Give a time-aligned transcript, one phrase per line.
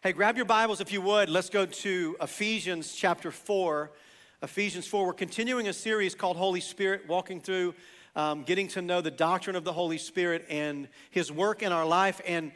[0.00, 1.28] Hey, grab your Bibles if you would.
[1.28, 3.90] Let's go to Ephesians chapter 4.
[4.44, 5.04] Ephesians 4.
[5.04, 7.74] We're continuing a series called Holy Spirit, walking through
[8.14, 11.84] um, getting to know the doctrine of the Holy Spirit and His work in our
[11.84, 12.20] life.
[12.24, 12.52] And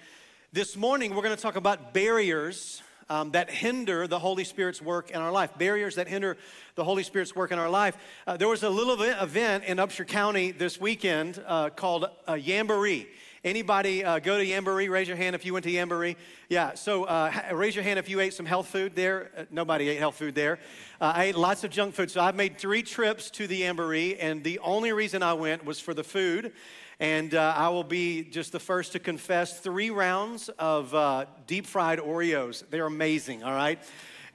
[0.53, 2.81] this morning, we're going to talk about barriers
[3.11, 5.51] um, that hinder the Holy Spirit's work in our life.
[5.59, 6.37] Barriers that hinder
[6.77, 7.97] the Holy Spirit's work in our life.
[8.25, 13.09] Uh, there was a little event in Upshur County this weekend uh, called uh, Yamboree.
[13.45, 14.89] Anybody uh, go to Yamboree?
[14.89, 16.15] Raise your hand if you went to Yamboree.
[16.49, 19.33] Yeah, so uh, raise your hand if you ate some health food there.
[19.37, 20.61] Uh, nobody ate health food there.
[21.01, 22.09] Uh, I ate lots of junk food.
[22.09, 25.81] So I've made three trips to the Yamboree, and the only reason I went was
[25.81, 26.53] for the food.
[27.01, 31.67] And uh, I will be just the first to confess three rounds of uh, deep
[31.67, 32.63] fried Oreos.
[32.71, 33.81] They're amazing, all right?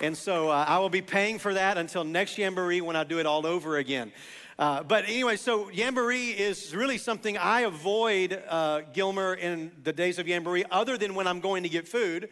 [0.01, 3.25] And so I will be paying for that until next Yamboree when I do it
[3.25, 4.11] all over again.
[4.59, 10.17] Uh, but anyway, so Yamboree is really something I avoid, uh, Gilmer, in the days
[10.17, 12.29] of Yamboree, other than when I'm going to get food.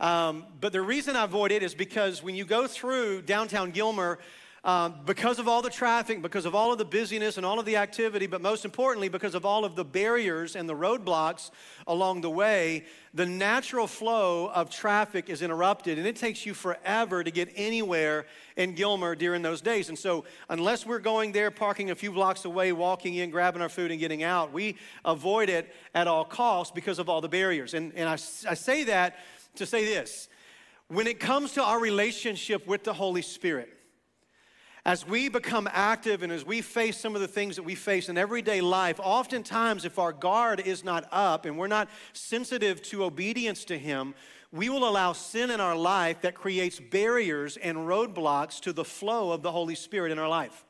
[0.00, 4.18] Um, but the reason I avoid it is because when you go through downtown Gilmer,
[4.66, 7.66] um, because of all the traffic, because of all of the busyness and all of
[7.66, 11.52] the activity, but most importantly, because of all of the barriers and the roadblocks
[11.86, 17.22] along the way, the natural flow of traffic is interrupted, and it takes you forever
[17.22, 19.88] to get anywhere in Gilmer during those days.
[19.88, 23.68] And so, unless we're going there, parking a few blocks away, walking in, grabbing our
[23.68, 27.72] food, and getting out, we avoid it at all costs because of all the barriers.
[27.72, 29.16] And, and I, I say that
[29.54, 30.28] to say this
[30.88, 33.75] when it comes to our relationship with the Holy Spirit,
[34.86, 38.08] as we become active and as we face some of the things that we face
[38.08, 43.02] in everyday life, oftentimes if our guard is not up and we're not sensitive to
[43.02, 44.14] obedience to Him,
[44.52, 49.32] we will allow sin in our life that creates barriers and roadblocks to the flow
[49.32, 50.64] of the Holy Spirit in our life.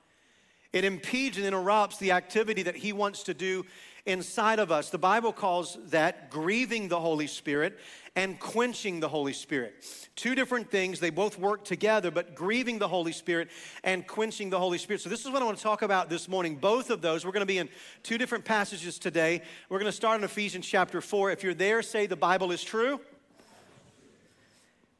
[0.72, 3.66] It impedes and interrupts the activity that He wants to do
[4.06, 4.90] inside of us.
[4.90, 7.78] The Bible calls that grieving the Holy Spirit
[8.14, 9.84] and quenching the Holy Spirit.
[10.16, 13.50] Two different things, they both work together, but grieving the Holy Spirit
[13.84, 15.02] and quenching the Holy Spirit.
[15.02, 16.56] So, this is what I want to talk about this morning.
[16.56, 17.68] Both of those, we're going to be in
[18.02, 19.42] two different passages today.
[19.68, 21.30] We're going to start in Ephesians chapter 4.
[21.32, 23.00] If you're there, say the Bible is true.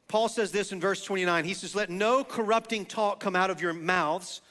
[0.07, 1.43] Paul says this in verse 29.
[1.43, 4.41] He says, Let no corrupting talk come out of your mouths,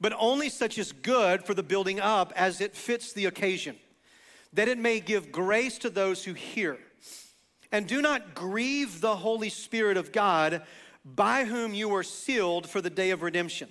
[0.00, 3.76] but only such as good for the building up as it fits the occasion,
[4.54, 6.78] that it may give grace to those who hear.
[7.70, 10.62] And do not grieve the Holy Spirit of God,
[11.04, 13.68] by whom you are sealed for the day of redemption.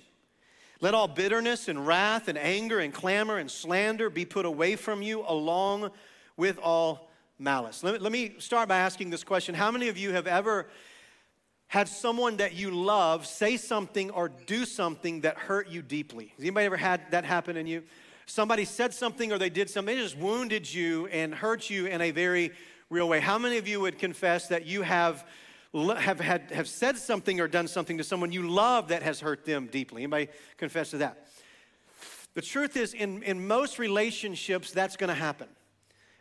[0.80, 5.02] Let all bitterness and wrath and anger and clamor and slander be put away from
[5.02, 5.90] you, along
[6.36, 7.82] with all malice.
[7.82, 10.66] Let me, let me start by asking this question How many of you have ever
[11.68, 16.32] had someone that you love say something or do something that hurt you deeply?
[16.36, 17.82] Has anybody ever had that happen in you?
[18.26, 22.00] Somebody said something or they did something, they just wounded you and hurt you in
[22.00, 22.52] a very
[22.90, 23.20] real way.
[23.20, 25.26] How many of you would confess that you have,
[25.74, 29.44] have, had, have said something or done something to someone you love that has hurt
[29.44, 30.02] them deeply?
[30.02, 31.26] Anybody confess to that?
[32.34, 35.48] The truth is, in, in most relationships, that's to happen.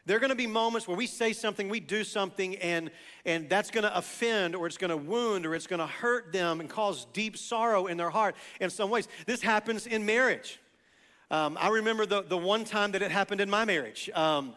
[0.05, 2.91] There are to be moments where we say something, we do something, and,
[3.25, 7.07] and that's to offend or it's to wound or it's to hurt them and cause
[7.13, 9.07] deep sorrow in their heart in some ways.
[9.25, 10.59] This happens in marriage.
[11.33, 14.07] Um, I remember the, the one time that it happened in my marriage.
[14.13, 14.53] Um,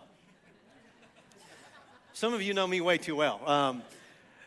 [2.12, 3.41] some of you know me way too well.
[3.48, 3.82] Um,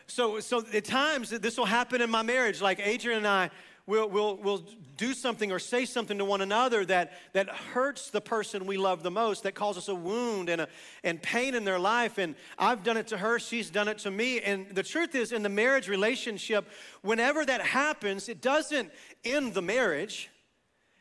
[0.06, 2.62] so, so at times this will happen in my marriage.
[2.62, 3.50] Like Adrian and I
[3.84, 4.62] will will will
[4.96, 9.02] do something or say something to one another that, that hurts the person we love
[9.02, 10.68] the most, that causes a wound and, a,
[11.02, 12.16] and pain in their life.
[12.16, 14.38] And I've done it to her, she's done it to me.
[14.38, 16.68] And the truth is, in the marriage relationship,
[17.02, 18.92] whenever that happens, it doesn't
[19.24, 20.30] end the marriage.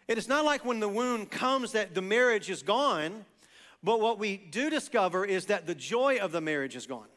[0.09, 3.25] It is not like when the wound comes that the marriage is gone.
[3.83, 7.07] But what we do discover is that the joy of the marriage is gone.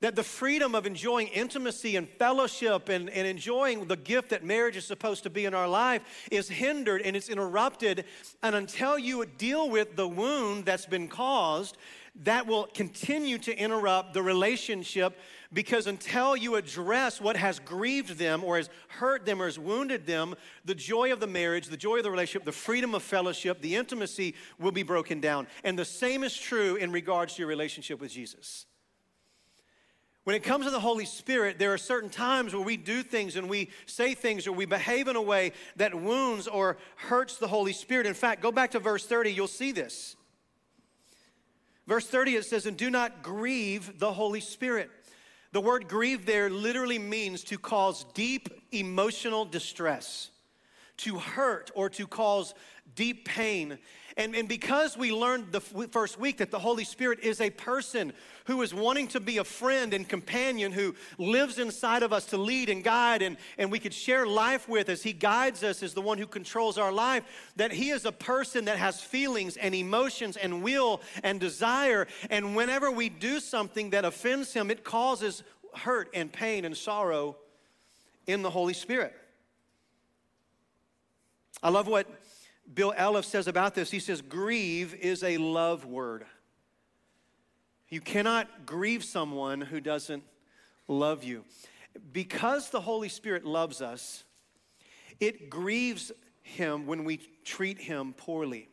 [0.00, 4.76] That the freedom of enjoying intimacy and fellowship and, and enjoying the gift that marriage
[4.76, 8.04] is supposed to be in our life is hindered and it's interrupted.
[8.42, 11.76] And until you deal with the wound that's been caused,
[12.24, 15.16] that will continue to interrupt the relationship
[15.52, 20.06] because until you address what has grieved them or has hurt them or has wounded
[20.06, 20.34] them,
[20.64, 23.74] the joy of the marriage, the joy of the relationship, the freedom of fellowship, the
[23.74, 25.46] intimacy will be broken down.
[25.64, 28.66] And the same is true in regards to your relationship with Jesus.
[30.24, 33.36] When it comes to the Holy Spirit, there are certain times where we do things
[33.36, 37.48] and we say things or we behave in a way that wounds or hurts the
[37.48, 38.04] Holy Spirit.
[38.04, 40.16] In fact, go back to verse 30, you'll see this.
[41.86, 44.90] Verse 30, it says, And do not grieve the Holy Spirit.
[45.52, 50.30] The word grieve there literally means to cause deep emotional distress,
[50.98, 52.54] to hurt or to cause
[52.94, 53.78] deep pain.
[54.16, 58.12] And, and because we learned the first week that the Holy Spirit is a person
[58.46, 62.36] who is wanting to be a friend and companion who lives inside of us to
[62.36, 65.94] lead and guide and, and we could share life with as He guides us as
[65.94, 67.22] the one who controls our life,
[67.54, 72.08] that He is a person that has feelings and emotions and will and desire.
[72.28, 77.36] And whenever we do something that offends Him, it causes hurt and pain and sorrow
[78.26, 79.14] in the Holy Spirit.
[81.62, 82.06] I love what
[82.72, 83.90] Bill Elliff says about this.
[83.90, 86.24] He says, Grieve is a love word.
[87.88, 90.22] You cannot grieve someone who doesn't
[90.86, 91.44] love you.
[92.12, 94.24] Because the Holy Spirit loves us,
[95.20, 96.12] it grieves
[96.42, 98.68] him when we treat him poorly.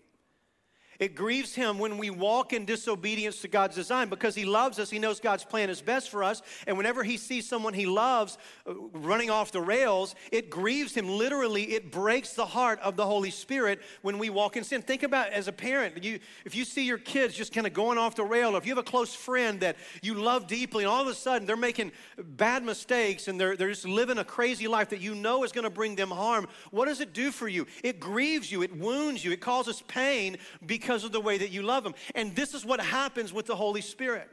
[1.00, 4.90] It grieves him when we walk in disobedience to God's design because he loves us.
[4.90, 6.42] He knows God's plan is best for us.
[6.68, 8.38] And whenever he sees someone he loves
[8.68, 11.10] uh, running off the rails, it grieves him.
[11.10, 14.82] Literally, it breaks the heart of the Holy Spirit when we walk in sin.
[14.82, 17.98] Think about as a parent, you, if you see your kids just kind of going
[17.98, 20.92] off the rail, or if you have a close friend that you love deeply, and
[20.92, 24.68] all of a sudden they're making bad mistakes and they're, they're just living a crazy
[24.68, 27.48] life that you know is going to bring them harm, what does it do for
[27.48, 27.68] you?
[27.84, 31.50] It grieves you, it wounds you, it causes pain because because of the way that
[31.50, 31.96] you love Him.
[32.14, 34.30] And this is what happens with the Holy Spirit.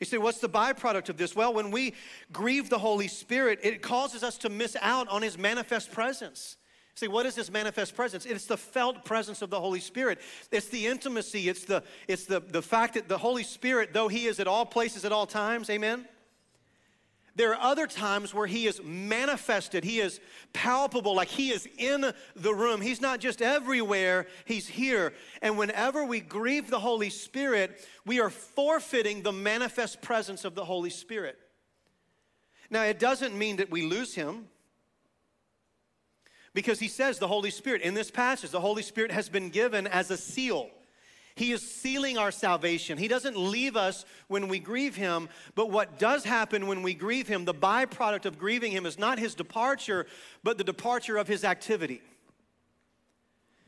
[0.00, 1.34] You say, what's the byproduct of this?
[1.34, 1.94] Well, when we
[2.30, 6.58] grieve the Holy Spirit, it causes us to miss out on His manifest presence.
[6.94, 8.26] See, what is this manifest presence?
[8.26, 10.18] It's the felt presence of the Holy Spirit.
[10.52, 11.48] It's the intimacy.
[11.48, 14.66] It's the, it's the, the fact that the Holy Spirit, though He is at all
[14.66, 16.06] places at all times, amen?
[17.38, 20.18] There are other times where he is manifested, he is
[20.52, 22.80] palpable, like he is in the room.
[22.80, 25.12] He's not just everywhere, he's here.
[25.40, 30.64] And whenever we grieve the Holy Spirit, we are forfeiting the manifest presence of the
[30.64, 31.38] Holy Spirit.
[32.70, 34.48] Now, it doesn't mean that we lose him.
[36.54, 39.86] Because he says the Holy Spirit, in this passage, the Holy Spirit has been given
[39.86, 40.70] as a seal.
[41.38, 42.98] He is sealing our salvation.
[42.98, 47.28] He doesn't leave us when we grieve Him, but what does happen when we grieve
[47.28, 50.06] Him, the byproduct of grieving Him is not His departure,
[50.42, 52.02] but the departure of His activity.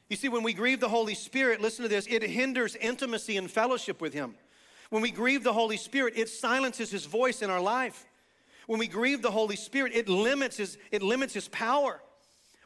[0.09, 3.49] You see, when we grieve the Holy Spirit, listen to this, it hinders intimacy and
[3.49, 4.35] fellowship with Him.
[4.89, 8.05] When we grieve the Holy Spirit, it silences His voice in our life.
[8.67, 12.03] When we grieve the Holy Spirit, it limits His, it limits his power.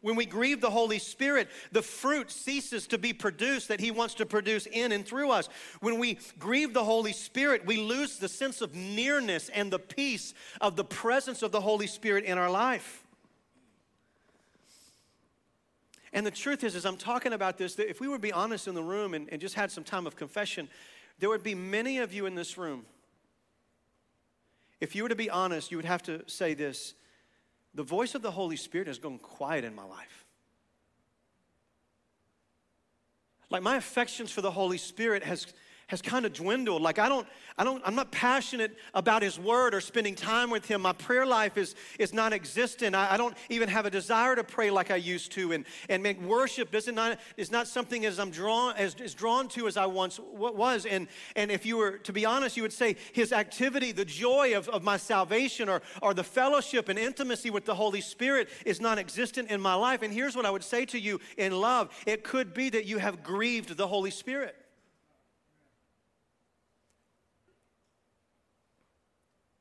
[0.05, 4.13] When we grieve the Holy Spirit, the fruit ceases to be produced that He wants
[4.17, 5.49] to produce in and through us.
[5.81, 10.35] When we grieve the Holy Spirit, we lose the sense of nearness and the peace
[10.61, 13.03] of the presence of the Holy Spirit in our life.
[16.13, 18.69] And the truth is, as I'm talking about this, that if we would be honest
[18.69, 20.69] in the room and, and just had some time of confession,
[21.19, 22.85] there would be many of you in this room.
[24.83, 26.93] If you were to be honest, you would have to say this
[27.75, 30.25] the voice of the Holy Spirit has gone quiet in my life.
[33.51, 35.47] Like my affections for the Holy Spirit has
[35.89, 36.83] has kind of dwindled.
[36.83, 37.27] Like I don't,
[37.57, 40.83] I don't, I'm not passionate about his word or spending time with him.
[40.83, 42.95] My prayer life is, is non-existent.
[42.95, 45.53] I, I don't even have a desire to pray like I used to.
[45.53, 49.49] And, and make worship doesn't not, is not something as I'm drawn, as, as drawn
[49.49, 50.87] to as I once was.
[50.87, 54.57] And, and if you were to be honest, you would say his activity, the joy
[54.57, 58.81] of, of my salvation or, or the fellowship and intimacy with the Holy Spirit is
[58.81, 60.03] non-existent in my life.
[60.03, 61.91] And here's what I would say to you in love.
[62.07, 64.57] It could be that you have grieved the Holy Spirit.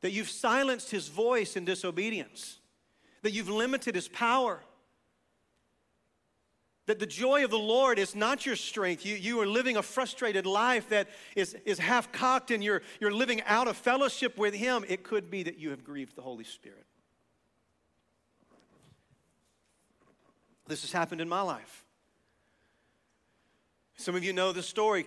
[0.04, 2.60] That you've silenced his voice in disobedience,
[3.22, 4.60] that you've limited his power.
[6.88, 9.06] That the joy of the Lord is not your strength.
[9.06, 11.08] You, you are living a frustrated life that
[11.38, 14.84] is, is half cocked and you're, you're living out of fellowship with Him.
[14.90, 16.86] It could be that you have grieved the Holy Spirit.
[20.68, 21.86] This has happened in my life.
[23.96, 25.06] Some of you know the story.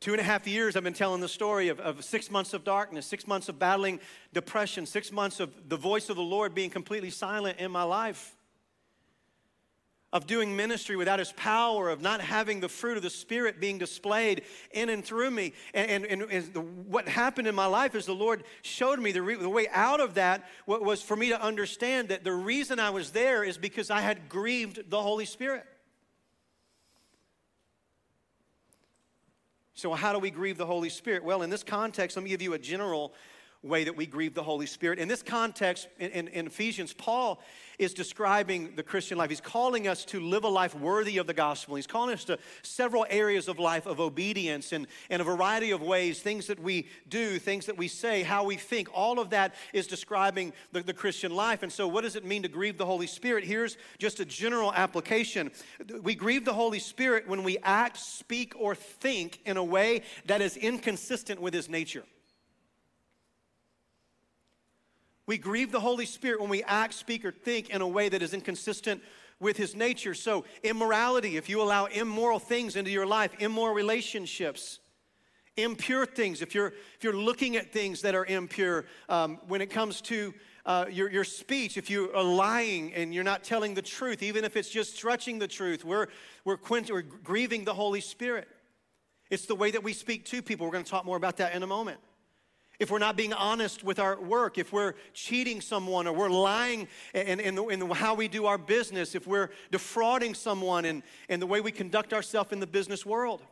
[0.00, 2.62] Two and a half years, I've been telling the story of, of, six months of
[2.62, 3.98] darkness, six months of battling
[4.32, 8.36] depression, six months of the voice of the Lord being completely silent in my life,
[10.12, 13.76] of doing ministry without His power, of not having the fruit of the Spirit being
[13.76, 15.52] displayed in and through me.
[15.74, 19.22] And, and, and the, what happened in my life is the Lord showed me the,
[19.22, 22.90] re, the way out of that was for me to understand that the reason I
[22.90, 25.66] was there is because I had grieved the Holy Spirit.
[29.78, 31.22] So, how do we grieve the Holy Spirit?
[31.22, 33.12] Well, in this context, let me give you a general
[33.62, 35.00] way that we grieve the Holy Spirit.
[35.00, 37.42] In this context, in, in, in, Ephesians, Paul
[37.76, 39.30] is describing the Christian life.
[39.30, 41.74] He's calling us to live a life worthy of the gospel.
[41.74, 45.82] He's calling us to several areas of life of obedience and, and a variety of
[45.82, 48.88] ways, things that we do, things that we say, how we think.
[48.94, 51.64] All of that is describing the, the Christian life.
[51.64, 53.42] And so, what does it mean to grieve the Holy Spirit?
[53.42, 55.50] Here's just a general application.
[56.02, 60.40] We grieve the Holy Spirit when we act, speak, or think in a way that
[60.40, 62.04] is inconsistent with his nature.
[65.28, 68.22] We grieve the Holy Spirit when we act, speak, or think in a way that
[68.22, 69.02] is inconsistent
[69.38, 70.14] with his nature.
[70.14, 74.78] So, immorality, if you allow immoral things into your life, immoral relationships,
[75.58, 79.68] impure things, if you're, if you're looking at things that are impure, um, when it
[79.68, 80.32] comes to
[80.64, 84.46] uh, your, your speech, if you are lying and you're not telling the truth, even
[84.46, 86.06] if it's just stretching the truth, we're,
[86.46, 86.56] we're,
[86.88, 88.48] we're grieving the Holy Spirit.
[89.28, 90.64] It's the way that we speak to people.
[90.64, 92.00] We're going to talk more about that in a moment
[92.78, 96.86] if we're not being honest with our work, if we're cheating someone or we're lying
[97.12, 101.60] in, in, in, how we do our business, if we're defrauding someone in the way
[101.60, 103.42] we conduct ourselves in the business world,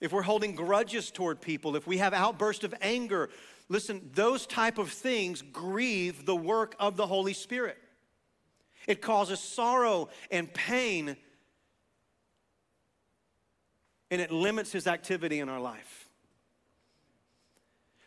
[0.00, 3.28] if we're holding grudges toward people, if we have outbursts of anger,
[3.68, 7.76] listen, those type of things grieve the work of the Holy Spirit.
[8.86, 11.18] It causes sorrow and pain,
[14.10, 15.99] and it limits his activity in our life.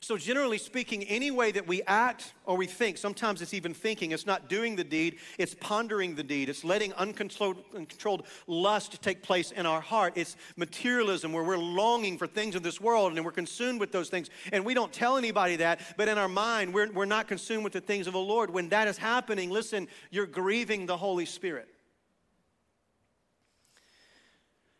[0.03, 4.11] So, generally speaking, any way that we act or we think, sometimes it's even thinking,
[4.11, 6.49] it's not doing the deed, it's pondering the deed.
[6.49, 10.11] It's letting uncontrolled, uncontrolled lust take place in our heart.
[10.17, 14.09] It's materialism where we're longing for things of this world and we're consumed with those
[14.09, 14.29] things.
[14.51, 17.71] And we don't tell anybody that, but in our mind, we're, we're not consumed with
[17.71, 18.49] the things of the Lord.
[18.49, 21.69] When that is happening, listen, you're grieving the Holy Spirit.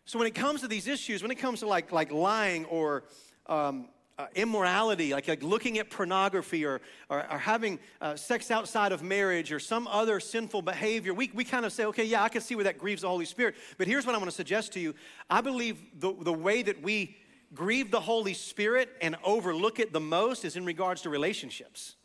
[0.03, 3.05] So, when it comes to these issues, when it comes to like, like lying or
[3.47, 8.91] um, uh, immorality, like, like looking at pornography or, or, or having uh, sex outside
[8.91, 12.29] of marriage or some other sinful behavior, we, we kind of say, okay, yeah, I
[12.29, 13.55] can see where that grieves the Holy Spirit.
[13.77, 14.93] But here's what I want to suggest to you
[15.29, 17.17] I believe the, the way that we
[17.53, 21.95] grieve the Holy Spirit and overlook it the most is in regards to relationships.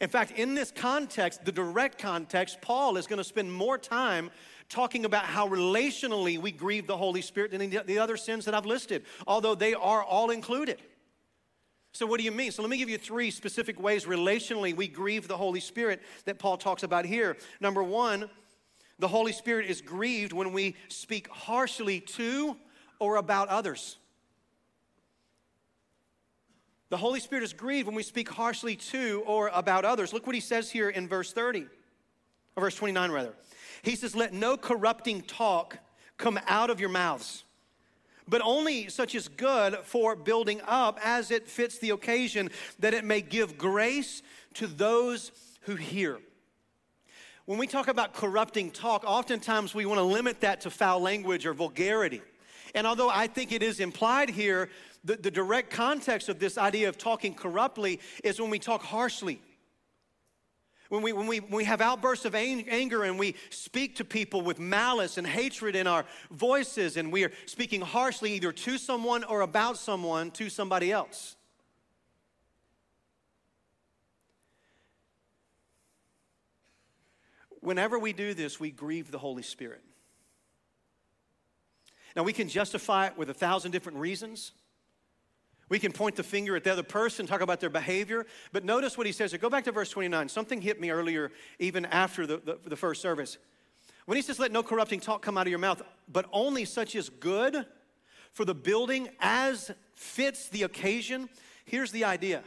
[0.00, 4.30] In fact, in this context, the direct context, Paul is going to spend more time
[4.72, 8.66] talking about how relationally we grieve the Holy Spirit than the other sins that I've
[8.66, 10.80] listed, although they are all included.
[11.92, 12.50] So, what do you mean?
[12.50, 16.38] So, let me give you three specific ways relationally we grieve the Holy Spirit that
[16.38, 17.36] Paul talks about here.
[17.60, 18.30] Number one,
[18.98, 22.56] the Holy Spirit is grieved when we speak harshly to
[22.98, 23.98] or about others.
[26.88, 30.12] The Holy Spirit is grieved when we speak harshly to or about others.
[30.12, 31.66] Look what he says here in verse 30,
[32.56, 33.34] or verse 29 rather.
[33.82, 35.78] He says, Let no corrupting talk
[36.16, 37.44] come out of your mouths,
[38.28, 43.04] but only such as good for building up as it fits the occasion, that it
[43.04, 44.22] may give grace
[44.54, 46.18] to those who hear.
[47.44, 51.44] When we talk about corrupting talk, oftentimes we want to limit that to foul language
[51.44, 52.22] or vulgarity.
[52.74, 54.70] And although I think it is implied here,
[55.04, 59.42] the, the direct context of this idea of talking corruptly is when we talk harshly
[60.92, 64.42] when we, when we, when we have outbursts of anger and we speak to people
[64.42, 69.24] with malice and hatred in our voices and we are speaking harshly either to someone
[69.24, 71.34] or about someone to somebody else.
[77.60, 79.80] Whenever we do this, we grieve the Holy Spirit.
[82.14, 84.52] Now, we can justify it with a thousand different reasons.
[85.72, 88.98] We can point the finger at the other person, talk about their behavior, but notice
[88.98, 89.32] what he says.
[89.32, 90.28] Go back to verse 29.
[90.28, 93.38] Something hit me earlier, even after the, the, the first service.
[94.04, 95.80] When he says, Let no corrupting talk come out of your mouth,
[96.12, 97.64] but only such as good
[98.34, 101.30] for the building as fits the occasion,
[101.64, 102.42] here's the idea.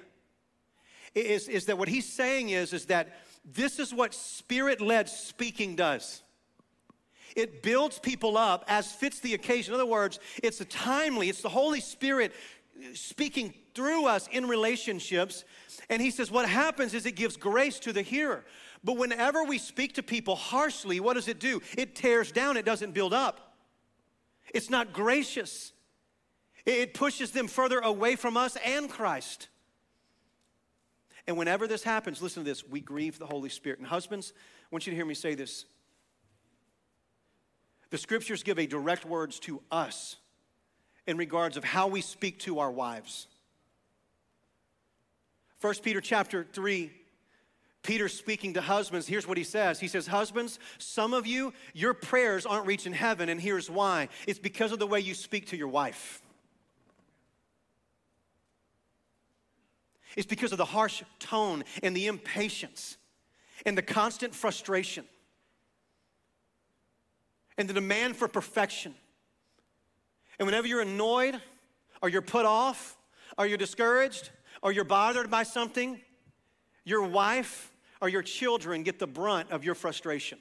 [1.15, 5.75] Is, is that what he's saying is, is that this is what spirit led speaking
[5.75, 6.21] does.
[7.35, 9.73] It builds people up as fits the occasion.
[9.73, 12.31] In other words, it's a timely, it's the Holy Spirit
[12.93, 15.43] speaking through us in relationships.
[15.89, 18.45] And he says, what happens is it gives grace to the hearer.
[18.83, 21.61] But whenever we speak to people harshly, what does it do?
[21.77, 23.55] It tears down, it doesn't build up.
[24.53, 25.73] It's not gracious,
[26.65, 29.49] it pushes them further away from us and Christ.
[31.27, 33.79] And whenever this happens, listen to this we grieve the Holy Spirit.
[33.79, 35.65] And husbands, I want you to hear me say this.
[37.89, 40.17] The scriptures give a direct words to us
[41.07, 43.27] in regards of how we speak to our wives.
[45.61, 46.91] 1 Peter chapter 3
[47.85, 49.79] Peter speaking to husbands, here's what he says.
[49.79, 54.39] He says, Husbands, some of you, your prayers aren't reaching heaven, and here's why it's
[54.39, 56.23] because of the way you speak to your wife.
[60.17, 62.97] It's because of the harsh tone and the impatience
[63.67, 65.05] and the constant frustration
[67.57, 68.95] and the demand for perfection.
[70.39, 71.41] And whenever you're annoyed
[72.01, 72.97] or you're put off
[73.37, 74.29] or you're discouraged
[74.61, 75.99] or you're bothered by something,
[76.83, 80.37] your wife or your children get the brunt of your frustration.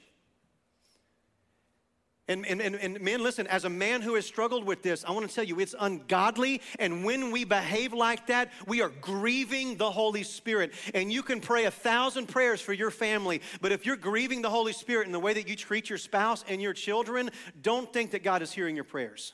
[2.27, 5.11] And, and, and, and men, listen, as a man who has struggled with this, I
[5.11, 6.59] want to tell you it's ungodly.
[6.79, 10.73] And when we behave like that, we are grieving the Holy Spirit.
[10.95, 14.49] And you can pray a thousand prayers for your family, but if you're grieving the
[14.49, 17.29] Holy Spirit in the way that you treat your spouse and your children,
[17.61, 19.33] don't think that God is hearing your prayers.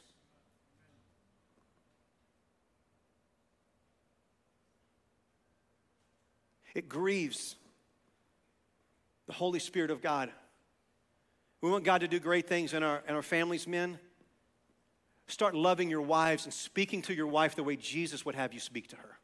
[6.75, 7.55] It grieves
[9.27, 10.31] the Holy Spirit of God
[11.61, 13.99] we want God to do great things in our, in our families, men.
[15.27, 18.59] Start loving your wives and speaking to your wife the way Jesus would have you
[18.59, 19.19] speak to her.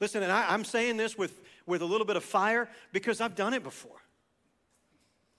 [0.00, 3.34] Listen, and I, I'm saying this with, with a little bit of fire because I've
[3.34, 3.98] done it before.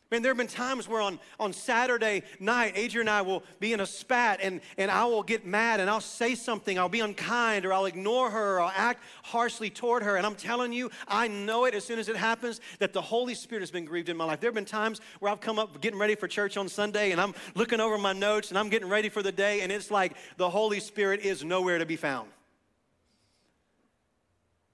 [0.10, 3.74] Man, there have been times where on, on Saturday night, Adrian and I will be
[3.74, 7.02] in a spat and, and I will get mad and I'll say something, I'll be
[7.02, 10.16] unkind or I'll ignore her or I'll act harshly toward her.
[10.16, 13.34] And I'm telling you, I know it as soon as it happens that the Holy
[13.34, 14.40] Spirit has been grieved in my life.
[14.40, 17.20] There have been times where I've come up getting ready for church on Sunday and
[17.20, 20.16] I'm looking over my notes and I'm getting ready for the day and it's like
[20.38, 22.30] the Holy Spirit is nowhere to be found.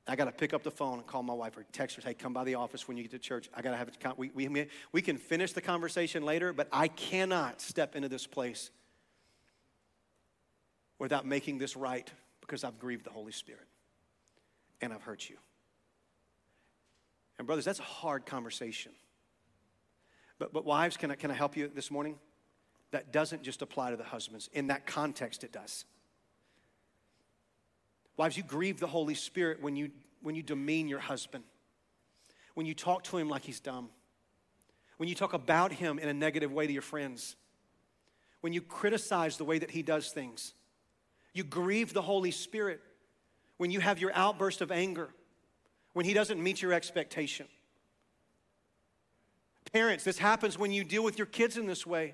[0.05, 2.13] I got to pick up the phone and call my wife or text her, hey,
[2.13, 3.49] come by the office when you get to church.
[3.53, 3.97] I got to have it.
[4.17, 8.69] We, we, we can finish the conversation later, but I cannot step into this place
[10.99, 13.67] without making this right because I've grieved the Holy Spirit
[14.81, 15.37] and I've hurt you.
[17.37, 18.91] And, brothers, that's a hard conversation.
[20.37, 22.17] But, but wives, can I, can I help you this morning?
[22.91, 24.49] That doesn't just apply to the husbands.
[24.53, 25.85] In that context, it does.
[28.17, 29.91] Wives, you grieve the Holy Spirit when you,
[30.21, 31.43] when you demean your husband,
[32.53, 33.89] when you talk to him like he's dumb,
[34.97, 37.35] when you talk about him in a negative way to your friends,
[38.41, 40.53] when you criticize the way that he does things.
[41.33, 42.81] You grieve the Holy Spirit
[43.57, 45.09] when you have your outburst of anger,
[45.93, 47.47] when he doesn't meet your expectation.
[49.71, 52.13] Parents, this happens when you deal with your kids in this way.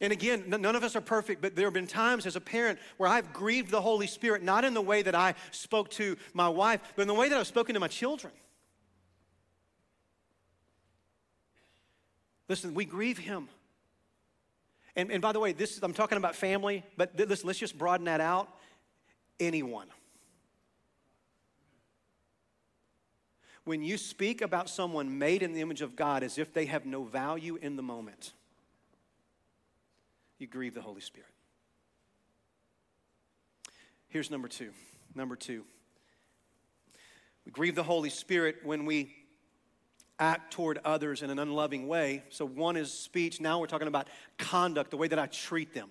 [0.00, 2.78] And again, none of us are perfect, but there have been times as a parent
[2.96, 6.48] where I've grieved the Holy Spirit, not in the way that I spoke to my
[6.48, 8.32] wife, but in the way that I've spoken to my children.
[12.48, 13.48] Listen, we grieve Him.
[14.96, 17.76] And, and by the way, this I'm talking about family, but th- listen, let's just
[17.76, 18.48] broaden that out.
[19.38, 19.88] Anyone.
[23.64, 26.86] When you speak about someone made in the image of God as if they have
[26.86, 28.32] no value in the moment,
[30.40, 31.28] you grieve the Holy Spirit.
[34.08, 34.70] Here's number two.
[35.14, 35.64] Number two.
[37.44, 39.14] We grieve the Holy Spirit when we
[40.18, 42.24] act toward others in an unloving way.
[42.30, 43.40] So, one is speech.
[43.40, 45.90] Now we're talking about conduct, the way that I treat them.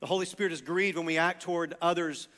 [0.00, 2.28] The Holy Spirit is grieved when we act toward others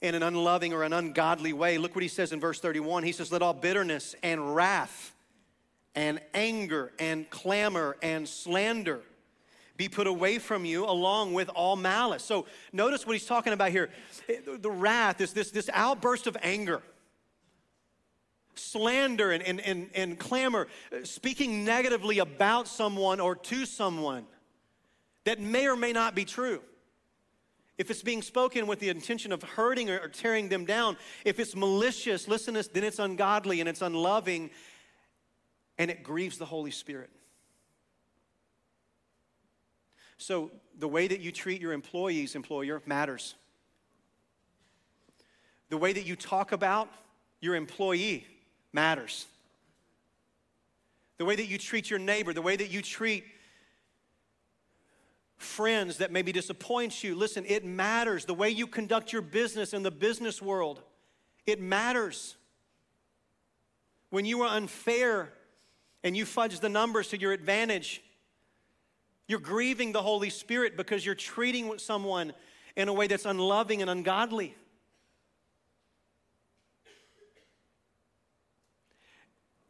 [0.00, 1.78] in an unloving or an ungodly way.
[1.78, 3.02] Look what he says in verse 31.
[3.02, 5.14] He says, Let all bitterness and wrath
[5.94, 9.00] and anger and clamor and slander
[9.76, 12.22] be put away from you along with all malice.
[12.22, 13.90] So notice what he's talking about here.
[14.46, 16.80] The wrath is this, this outburst of anger,
[18.54, 24.26] slander, and, and, and, and clamor, uh, speaking negatively about someone or to someone
[25.24, 26.60] that may or may not be true.
[27.76, 31.56] If it's being spoken with the intention of hurting or tearing them down, if it's
[31.56, 34.50] malicious, listen, this then it's ungodly and it's unloving
[35.76, 37.10] and it grieves the Holy Spirit.
[40.16, 43.34] So, the way that you treat your employees, employer, matters.
[45.70, 46.88] The way that you talk about
[47.40, 48.26] your employee
[48.72, 49.26] matters.
[51.18, 53.24] The way that you treat your neighbor, the way that you treat
[55.36, 58.24] friends that maybe disappoint you, listen, it matters.
[58.24, 60.82] The way you conduct your business in the business world,
[61.46, 62.36] it matters.
[64.10, 65.32] When you are unfair
[66.02, 68.02] and you fudge the numbers to your advantage,
[69.26, 72.32] you're grieving the Holy Spirit because you're treating someone
[72.76, 74.54] in a way that's unloving and ungodly.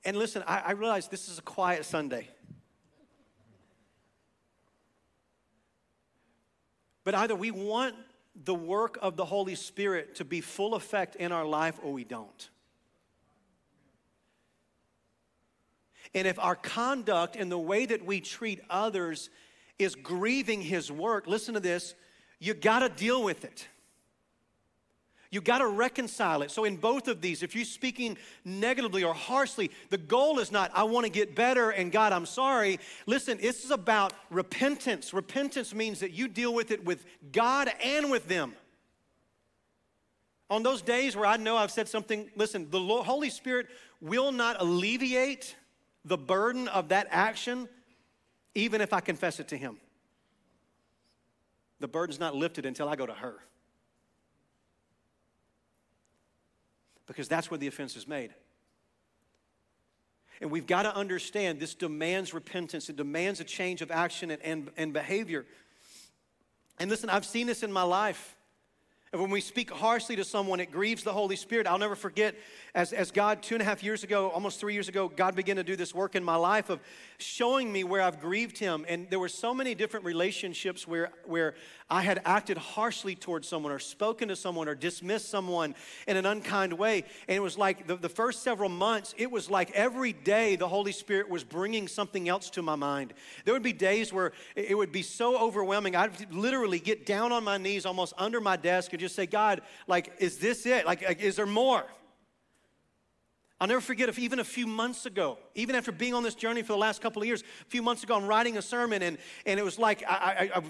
[0.04, 2.28] And listen, I, I realize this is a quiet Sunday.
[7.04, 7.94] But either we want
[8.44, 12.04] the work of the Holy Spirit to be full effect in our life or we
[12.04, 12.50] don't.
[16.14, 19.30] And if our conduct and the way that we treat others
[19.78, 21.94] is grieving his work, listen to this,
[22.38, 23.68] you got to deal with it.
[25.30, 26.52] You got to reconcile it.
[26.52, 30.70] So, in both of these, if you're speaking negatively or harshly, the goal is not,
[30.72, 32.78] I want to get better and God, I'm sorry.
[33.06, 35.12] Listen, this is about repentance.
[35.12, 38.54] Repentance means that you deal with it with God and with them.
[40.50, 43.66] On those days where I know I've said something, listen, the Holy Spirit
[44.00, 45.56] will not alleviate
[46.04, 47.68] the burden of that action,
[48.54, 49.78] even if I confess it to Him.
[51.80, 53.36] The burden's not lifted until I go to her.
[57.06, 58.30] Because that's where the offense is made.
[60.40, 64.42] And we've got to understand this demands repentance, it demands a change of action and,
[64.42, 65.46] and, and behavior.
[66.78, 68.33] And listen, I've seen this in my life.
[69.14, 71.68] And when we speak harshly to someone, it grieves the Holy Spirit.
[71.68, 72.34] I'll never forget
[72.74, 75.54] as, as God, two and a half years ago, almost three years ago, God began
[75.54, 76.80] to do this work in my life of
[77.18, 78.84] showing me where I've grieved Him.
[78.88, 81.54] And there were so many different relationships where, where
[81.88, 85.76] I had acted harshly towards someone or spoken to someone or dismissed someone
[86.08, 87.04] in an unkind way.
[87.28, 90.66] And it was like the, the first several months, it was like every day the
[90.66, 93.14] Holy Spirit was bringing something else to my mind.
[93.44, 95.94] There would be days where it would be so overwhelming.
[95.94, 99.62] I'd literally get down on my knees almost under my desk and just say, God,
[99.86, 100.86] like, is this it?
[100.86, 101.84] Like, like is there more?
[103.60, 106.62] I'll never forget if even a few months ago, even after being on this journey
[106.62, 109.16] for the last couple of years, a few months ago, I'm writing a sermon and,
[109.46, 110.62] and it was like I, I, I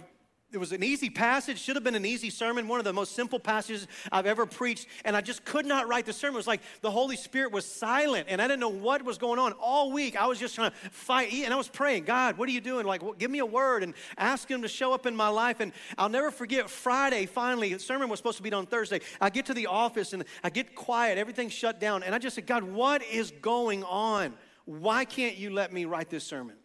[0.54, 3.14] it was an easy passage, should have been an easy sermon, one of the most
[3.14, 4.86] simple passages I've ever preached.
[5.04, 6.36] And I just could not write the sermon.
[6.36, 9.38] It was like the Holy Spirit was silent and I didn't know what was going
[9.38, 9.52] on.
[9.52, 11.32] All week, I was just trying to fight.
[11.32, 12.86] And I was praying, God, what are you doing?
[12.86, 15.60] Like, well, give me a word and ask Him to show up in my life.
[15.60, 19.00] And I'll never forget Friday, finally, the sermon was supposed to be on Thursday.
[19.20, 22.02] I get to the office and I get quiet, everything's shut down.
[22.02, 24.34] And I just said, God, what is going on?
[24.66, 26.56] Why can't you let me write this sermon?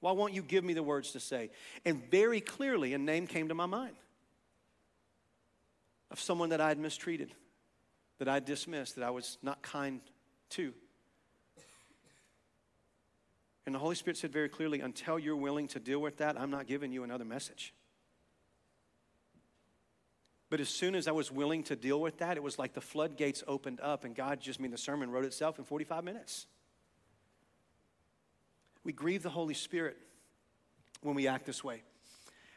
[0.00, 1.50] Why won't you give me the words to say?
[1.84, 3.96] And very clearly, a name came to my mind
[6.10, 7.32] of someone that I had mistreated,
[8.18, 10.00] that I dismissed, that I was not kind
[10.50, 10.72] to.
[13.66, 16.50] And the Holy Spirit said very clearly, until you're willing to deal with that, I'm
[16.50, 17.74] not giving you another message.
[20.48, 22.80] But as soon as I was willing to deal with that, it was like the
[22.80, 26.46] floodgates opened up, and God just I mean the sermon wrote itself in 45 minutes.
[28.84, 29.96] We grieve the Holy Spirit
[31.02, 31.82] when we act this way.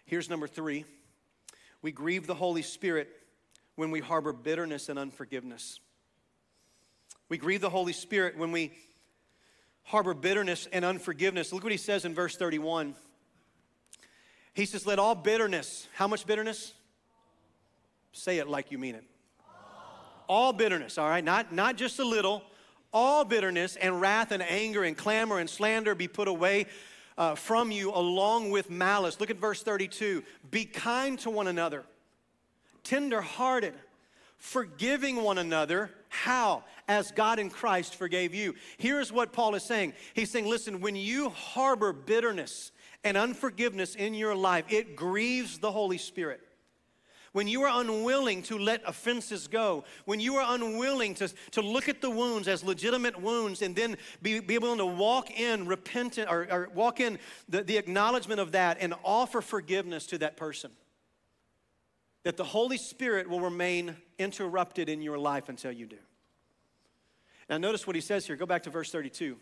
[0.06, 0.86] Here's number three
[1.82, 3.10] we grieve the Holy Spirit
[3.76, 5.80] when we harbor bitterness and unforgiveness.
[7.30, 8.74] We grieve the Holy Spirit when we
[9.84, 11.52] harbor bitterness and unforgiveness.
[11.54, 12.94] Look what he says in verse 31.
[14.54, 16.74] He says, Let all bitterness, how much bitterness?
[18.12, 19.06] Say it like you mean it.
[20.28, 21.24] All bitterness, all right?
[21.24, 22.44] Not, not just a little,
[22.94, 26.66] all bitterness and wrath and anger and clamor and slander be put away
[27.18, 29.20] uh, from you along with malice.
[29.20, 30.24] Look at verse 32.
[30.50, 31.84] Be kind to one another,
[32.84, 33.74] tenderhearted,
[34.38, 35.92] forgiving one another.
[36.10, 36.64] How?
[36.88, 38.56] As God in Christ forgave you.
[38.78, 42.72] Here's what Paul is saying He's saying, listen, when you harbor bitterness
[43.04, 46.42] and unforgiveness in your life, it grieves the Holy Spirit
[47.34, 51.88] when you are unwilling to let offenses go, when you are unwilling to, to look
[51.88, 56.30] at the wounds as legitimate wounds and then be, be able to walk in repentant
[56.30, 57.18] or, or walk in
[57.48, 60.72] the, the acknowledgement of that and offer forgiveness to that person,
[62.24, 66.00] that the Holy Spirit will remain interrupted in your life until you do.
[67.50, 68.36] Now, notice what he says here.
[68.36, 69.38] Go back to verse 32.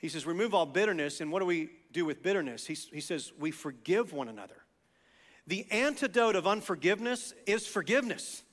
[0.00, 1.20] He says, Remove all bitterness.
[1.20, 2.66] And what do we do with bitterness?
[2.66, 4.56] He, he says, We forgive one another.
[5.50, 8.44] The antidote of unforgiveness is forgiveness.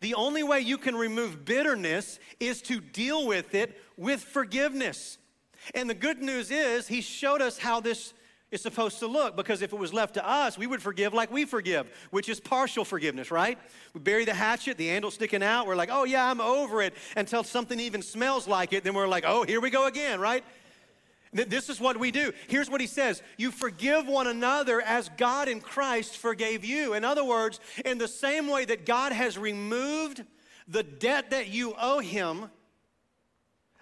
[0.00, 5.16] The only way you can remove bitterness is to deal with it with forgiveness.
[5.76, 8.14] And the good news is, he showed us how this
[8.50, 11.30] is supposed to look because if it was left to us, we would forgive like
[11.30, 13.56] we forgive, which is partial forgiveness, right?
[13.94, 15.68] We bury the hatchet, the handle sticking out.
[15.68, 18.82] We're like, oh, yeah, I'm over it until something even smells like it.
[18.82, 20.42] Then we're like, oh, here we go again, right?
[21.36, 22.32] This is what we do.
[22.48, 26.94] Here's what he says You forgive one another as God in Christ forgave you.
[26.94, 30.24] In other words, in the same way that God has removed
[30.66, 32.50] the debt that you owe him,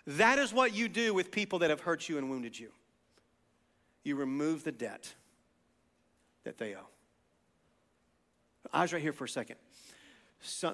[0.06, 2.70] that is what you do with people that have hurt you and wounded you.
[4.02, 5.14] You remove the debt
[6.44, 6.88] that they owe.
[8.72, 9.56] Eyes right here for a second.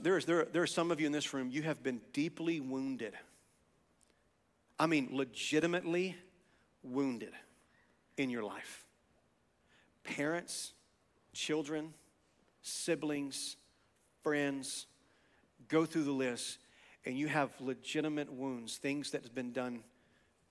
[0.03, 2.61] There, is, there, there are some of you in this room, you have been deeply
[2.61, 3.15] wounded.
[4.79, 6.17] I mean, legitimately
[6.83, 7.33] wounded
[8.17, 8.85] in your life.
[10.05, 10.73] Parents,
[11.33, 11.93] children,
[12.63, 13.57] siblings,
[14.23, 14.87] friends,
[15.69, 16.59] go through the list,
[17.05, 19.83] and you have legitimate wounds, things that have been done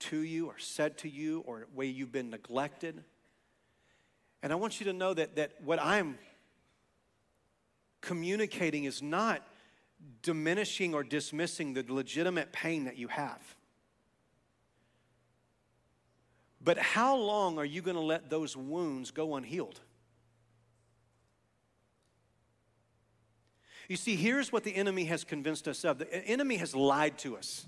[0.00, 3.04] to you or said to you or way you've been neglected.
[4.42, 6.18] And I want you to know that, that what I'm
[8.00, 9.46] communicating is not
[10.22, 13.56] diminishing or dismissing the legitimate pain that you have.
[16.62, 19.80] But how long are you going to let those wounds go unhealed?
[23.88, 27.36] You see, here's what the enemy has convinced us of the enemy has lied to
[27.36, 27.66] us.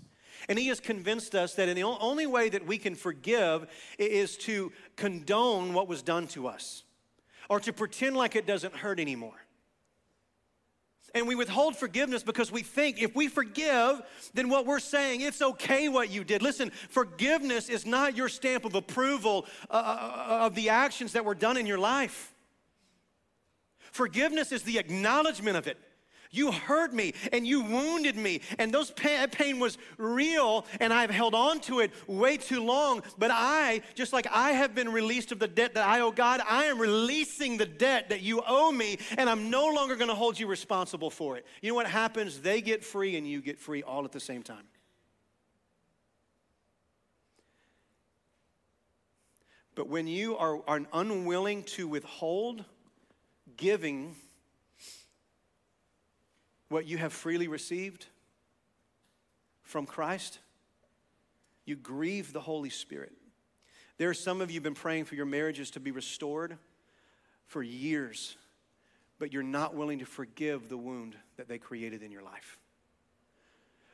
[0.48, 3.66] And he has convinced us that the only way that we can forgive
[3.98, 6.85] is to condone what was done to us
[7.48, 9.41] or to pretend like it doesn't hurt anymore.
[11.14, 14.01] And we withhold forgiveness because we think if we forgive,
[14.33, 16.42] then what we're saying, it's okay what you did.
[16.42, 21.25] Listen, forgiveness is not your stamp of approval uh, uh, uh of the actions that
[21.25, 22.33] were done in your life.
[23.92, 25.77] Forgiveness is the acknowledgement of it.
[26.35, 31.35] You hurt me and you wounded me, and those pain was real, and I've held
[31.35, 33.03] on to it way too long.
[33.18, 36.40] But I, just like I have been released of the debt that I owe God,
[36.49, 40.14] I am releasing the debt that you owe me, and I'm no longer going to
[40.14, 41.47] hold you responsible for it.
[41.61, 42.40] You know what happens?
[42.40, 44.64] They get free, and you get free all at the same time.
[49.75, 52.64] But when you are, are unwilling to withhold
[53.57, 54.16] giving
[56.72, 58.06] what you have freely received
[59.62, 60.40] from Christ,
[61.64, 63.12] you grieve the Holy Spirit.
[63.98, 66.56] There are some of you been praying for your marriages to be restored
[67.46, 68.37] for years,
[69.18, 72.58] but you're not willing to forgive the wound that they created in your life.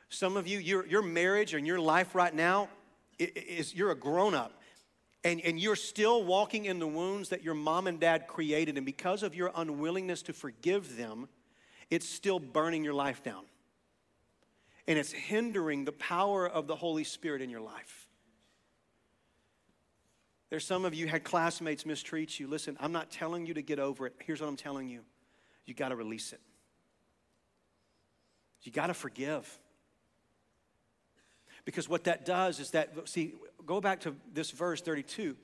[0.09, 2.69] Some of you, your, your marriage and your life right now
[3.19, 4.53] is you're a grown up
[5.23, 8.77] and, and you're still walking in the wounds that your mom and dad created.
[8.77, 11.27] And because of your unwillingness to forgive them,
[11.89, 13.43] it's still burning your life down.
[14.87, 18.07] And it's hindering the power of the Holy Spirit in your life.
[20.49, 22.47] There's some of you had classmates mistreat you.
[22.47, 24.13] Listen, I'm not telling you to get over it.
[24.25, 25.01] Here's what I'm telling you
[25.65, 26.41] you got to release it,
[28.63, 29.59] you got to forgive.
[31.65, 35.35] Because what that does is that, see, go back to this verse 32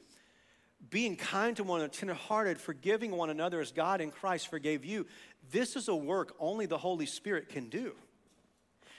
[0.89, 5.05] being kind to one another, tenderhearted, forgiving one another as God in Christ forgave you.
[5.51, 7.93] This is a work only the Holy Spirit can do.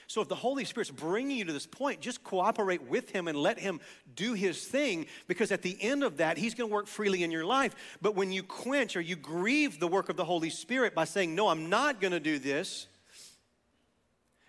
[0.07, 3.37] So if the Holy Spirit's bringing you to this point, just cooperate with Him and
[3.37, 3.81] let Him
[4.15, 7.31] do His thing because at the end of that, He's going to work freely in
[7.31, 7.75] your life.
[8.01, 11.35] But when you quench or you grieve the work of the Holy Spirit by saying,
[11.35, 12.87] No, I'm not going to do this,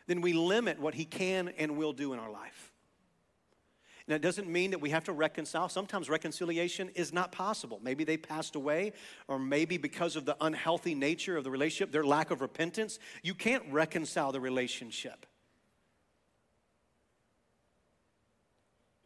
[0.06, 2.67] then we limit what He can and will do in our life.
[4.08, 5.68] It doesn't mean that we have to reconcile.
[5.68, 7.78] Sometimes reconciliation is not possible.
[7.82, 8.94] Maybe they passed away,
[9.28, 13.34] or maybe because of the unhealthy nature of the relationship, their lack of repentance, you
[13.34, 15.26] can't reconcile the relationship.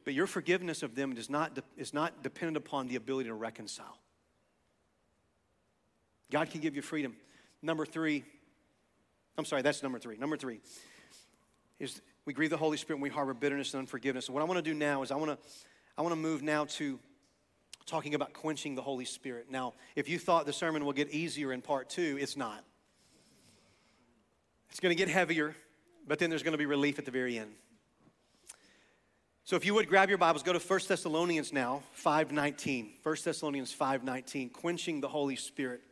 [0.05, 3.99] But your forgiveness of them is not, is not dependent upon the ability to reconcile.
[6.31, 7.17] God can give you freedom.
[7.61, 8.25] Number three,
[9.37, 10.17] I'm sorry, that's number three.
[10.17, 10.61] Number three
[11.79, 14.31] is we grieve the Holy Spirit and we harbor bitterness and unforgiveness.
[14.31, 15.39] What I want to do now is I want to
[15.97, 16.99] I want to move now to
[17.85, 19.51] talking about quenching the Holy Spirit.
[19.51, 22.65] Now, if you thought the sermon will get easier in part two, it's not.
[24.71, 25.55] It's going to get heavier,
[26.07, 27.53] but then there's going to be relief at the very end.
[29.45, 32.93] So if you would grab your Bibles, go to 1 Thessalonians now, 5:19.
[33.03, 35.83] 1 Thessalonians 5:19, quenching the Holy Spirit.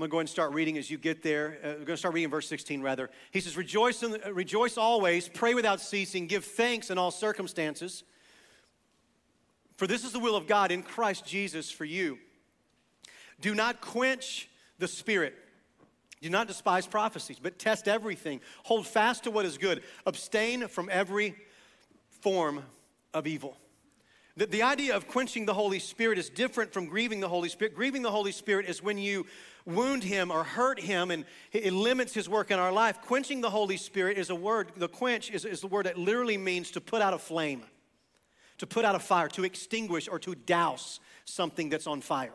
[0.00, 1.58] I'm going to go ahead and start reading as you get there.
[1.62, 3.10] Uh, we're going to start reading verse 16, rather.
[3.32, 8.02] He says, rejoice, in, uh, rejoice always, pray without ceasing, give thanks in all circumstances.
[9.76, 12.16] For this is the will of God in Christ Jesus for you.
[13.42, 15.34] Do not quench the Spirit.
[16.22, 18.40] Do not despise prophecies, but test everything.
[18.62, 19.82] Hold fast to what is good.
[20.06, 21.34] Abstain from every
[22.22, 22.62] form
[23.12, 23.58] of evil.
[24.38, 27.74] The, the idea of quenching the Holy Spirit is different from grieving the Holy Spirit.
[27.74, 29.26] Grieving the Holy Spirit is when you
[29.66, 33.00] wound him or hurt him and it limits his work in our life.
[33.02, 36.38] Quenching the Holy Spirit is a word, the quench is, is the word that literally
[36.38, 37.62] means to put out a flame,
[38.58, 42.32] to put out a fire, to extinguish or to douse something that's on fire.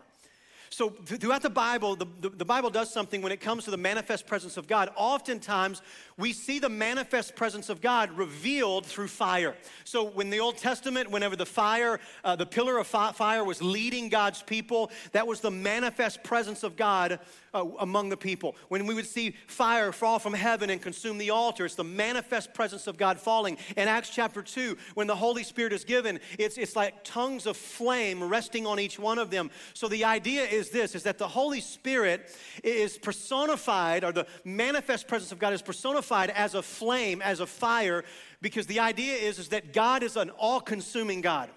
[0.75, 3.77] So, throughout the Bible, the, the, the, Bible does something when it comes to the
[3.77, 4.89] manifest presence of God.
[4.97, 5.81] Oftentimes,
[6.17, 9.55] we see the manifest presence of God revealed through fire.
[9.85, 14.09] So, when the Old Testament, whenever the fire, uh, the pillar of fire was leading
[14.09, 17.21] God's people, that was the manifest presence of God
[17.53, 18.57] uh, among the people.
[18.67, 22.53] When we would see fire fall from heaven and consume the altar, it's the manifest
[22.53, 23.57] presence of God falling.
[23.77, 27.55] In Acts chapter 2, when the Holy Spirit is given, it's, it's like tongues of
[27.55, 29.49] flame resting on each one of them.
[29.73, 35.07] So the idea is this, is that the Holy Spirit is personified, or the manifest
[35.07, 38.03] presence of God is personified as a flame, as a fire,
[38.41, 41.49] because the idea is, is that God is an all-consuming God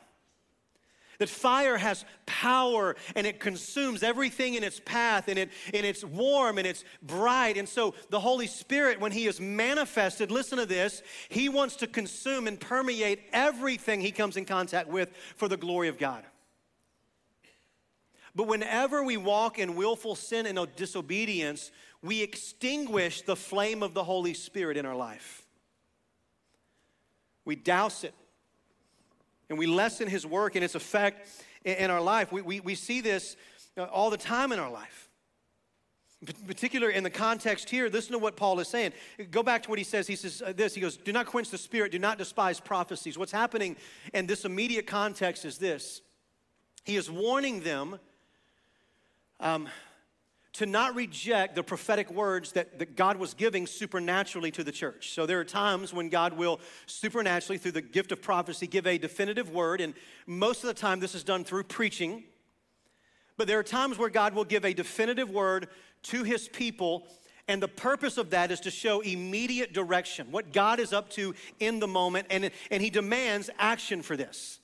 [1.18, 6.05] That fire has power and it consumes everything in its path and, it, and it's
[6.05, 7.57] warm and it's bright.
[7.57, 11.88] And so the Holy Spirit, when He is manifested, listen to this, He wants to
[11.88, 16.23] consume and permeate everything He comes in contact with for the glory of God.
[18.38, 21.72] But whenever we walk in willful sin and disobedience,
[22.03, 25.44] we extinguish the flame of the Holy Spirit in our life.
[27.44, 28.14] We douse it
[29.48, 31.29] and we lessen his work and its effect
[31.64, 32.31] in our life.
[32.31, 33.35] We, we, we see this
[33.77, 35.11] uh, all the time in our life.
[36.20, 38.92] In particular, in the context here, listen to what Paul is saying.
[39.33, 40.07] Go back to what he says.
[40.07, 43.18] He says uh, this He goes, Do not quench the spirit, do not despise prophecies.
[43.18, 43.77] What's happening
[44.14, 46.03] in this immediate context is this
[46.85, 47.98] He is warning them
[49.40, 49.68] um,
[50.55, 55.12] to not reject the prophetic words that, that God was giving supernaturally to the church.
[55.12, 58.98] So there are times when God will supernaturally, through the gift of prophecy, give a
[58.98, 59.94] definitive word, and
[60.27, 62.24] most of the time this is done through preaching.
[63.37, 65.68] But there are times where God will give a definitive word
[66.05, 67.07] to his people,
[67.46, 71.37] and the purpose of that is to show immediate direction, what God is up to
[71.61, 74.59] in the moment, and, and he demands action for this.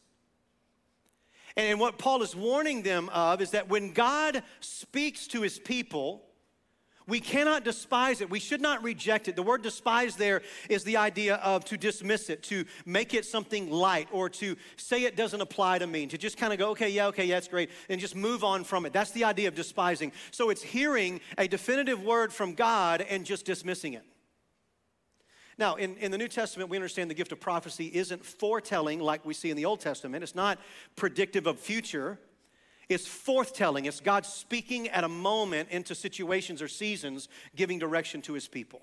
[1.57, 6.23] And what Paul is warning them of is that when God speaks to his people,
[7.07, 8.31] we cannot despise it.
[8.31, 9.37] We should not reject it.
[9.37, 13.71] The word despise there is the idea of to dismiss it, to make it something
[13.71, 16.89] light, or to say it doesn't apply to me, to just kind of go, okay,
[16.89, 18.93] yeah, okay, yeah, that's great, and just move on from it.
[18.93, 20.13] That's the idea of despising.
[20.31, 24.05] So it's hearing a definitive word from God and just dismissing it.
[25.59, 29.25] Now, in, in the New Testament, we understand the gift of prophecy isn't foretelling like
[29.25, 30.23] we see in the Old Testament.
[30.23, 30.59] It's not
[30.97, 32.19] predictive of future.
[32.89, 33.87] It's forthtelling.
[33.87, 38.83] It's God speaking at a moment into situations or seasons, giving direction to his people.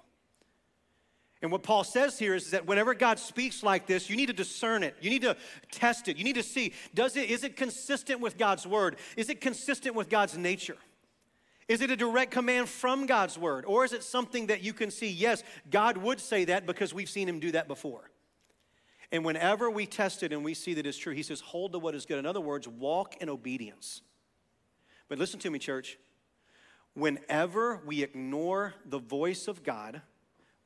[1.42, 4.34] And what Paul says here is that whenever God speaks like this, you need to
[4.34, 4.96] discern it.
[5.02, 5.36] You need to
[5.72, 6.18] test it.
[6.18, 8.98] You need to see, does it, is it consistent with God's word?
[9.18, 10.78] Is it consistent with God's nature?
[11.72, 13.64] Is it a direct command from God's word?
[13.66, 17.08] Or is it something that you can see, yes, God would say that because we've
[17.08, 18.12] seen him do that before?
[19.10, 21.80] And whenever we test it and we see that it's true, he says, hold to
[21.80, 22.20] what is good.
[22.20, 24.02] In other words, walk in obedience.
[25.08, 25.98] But listen to me, church.
[26.94, 30.02] Whenever we ignore the voice of God,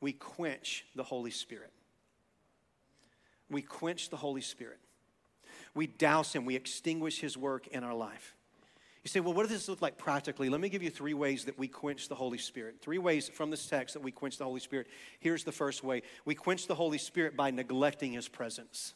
[0.00, 1.72] we quench the Holy Spirit.
[3.48, 4.80] We quench the Holy Spirit.
[5.72, 6.44] We douse him.
[6.46, 8.35] We extinguish his work in our life.
[9.06, 10.48] You say, well, what does this look like practically?
[10.48, 12.78] Let me give you three ways that we quench the Holy Spirit.
[12.80, 14.88] Three ways from this text that we quench the Holy Spirit.
[15.20, 18.94] Here's the first way we quench the Holy Spirit by neglecting his presence.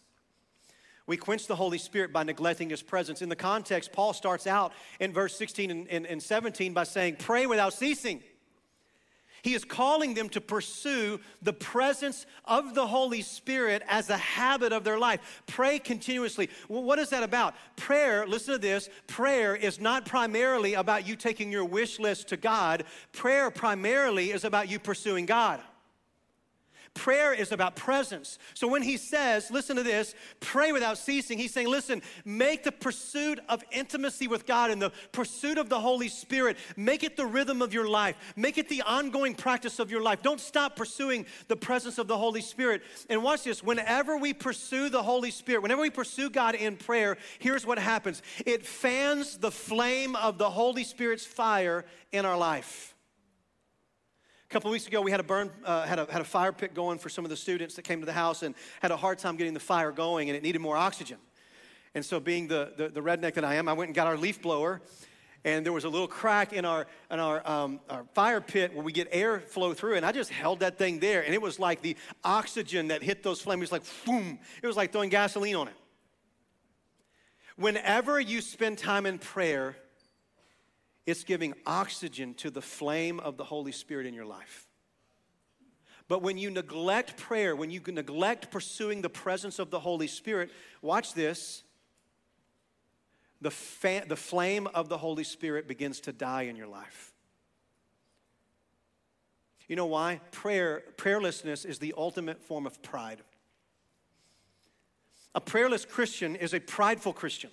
[1.06, 3.22] We quench the Holy Spirit by neglecting his presence.
[3.22, 7.14] In the context, Paul starts out in verse 16 and, and, and 17 by saying,
[7.20, 8.20] Pray without ceasing.
[9.42, 14.72] He is calling them to pursue the presence of the Holy Spirit as a habit
[14.72, 15.42] of their life.
[15.46, 16.50] Pray continuously.
[16.68, 17.54] Well, what is that about?
[17.76, 22.36] Prayer, listen to this prayer is not primarily about you taking your wish list to
[22.36, 25.60] God, prayer primarily is about you pursuing God.
[26.94, 28.38] Prayer is about presence.
[28.54, 32.72] So when he says, listen to this, pray without ceasing, he's saying, listen, make the
[32.72, 37.24] pursuit of intimacy with God and the pursuit of the Holy Spirit, make it the
[37.24, 40.20] rhythm of your life, make it the ongoing practice of your life.
[40.22, 42.82] Don't stop pursuing the presence of the Holy Spirit.
[43.08, 47.18] And watch this whenever we pursue the Holy Spirit, whenever we pursue God in prayer,
[47.38, 52.89] here's what happens it fans the flame of the Holy Spirit's fire in our life.
[54.50, 56.74] A couple weeks ago, we had a burn, uh, had, a, had a fire pit
[56.74, 59.20] going for some of the students that came to the house and had a hard
[59.20, 61.18] time getting the fire going, and it needed more oxygen.
[61.94, 64.16] And so, being the, the, the redneck that I am, I went and got our
[64.16, 64.82] leaf blower,
[65.44, 68.82] and there was a little crack in our, in our, um, our fire pit where
[68.82, 71.60] we get air flow through, and I just held that thing there, and it was
[71.60, 75.10] like the oxygen that hit those flames, it was like boom, it was like throwing
[75.10, 75.74] gasoline on it.
[77.54, 79.76] Whenever you spend time in prayer,
[81.06, 84.66] it's giving oxygen to the flame of the Holy Spirit in your life.
[86.08, 90.50] But when you neglect prayer, when you neglect pursuing the presence of the Holy Spirit,
[90.82, 91.62] watch this.
[93.40, 97.12] The, fa- the flame of the Holy Spirit begins to die in your life.
[99.68, 100.20] You know why?
[100.32, 103.20] Prayer, prayerlessness is the ultimate form of pride.
[105.32, 107.50] A prayerless Christian is a prideful Christian.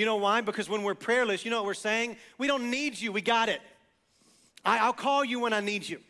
[0.00, 0.40] You know why?
[0.40, 2.16] Because when we're prayerless, you know what we're saying?
[2.38, 3.60] We don't need you, we got it.
[4.64, 6.00] I, will call you when I need you.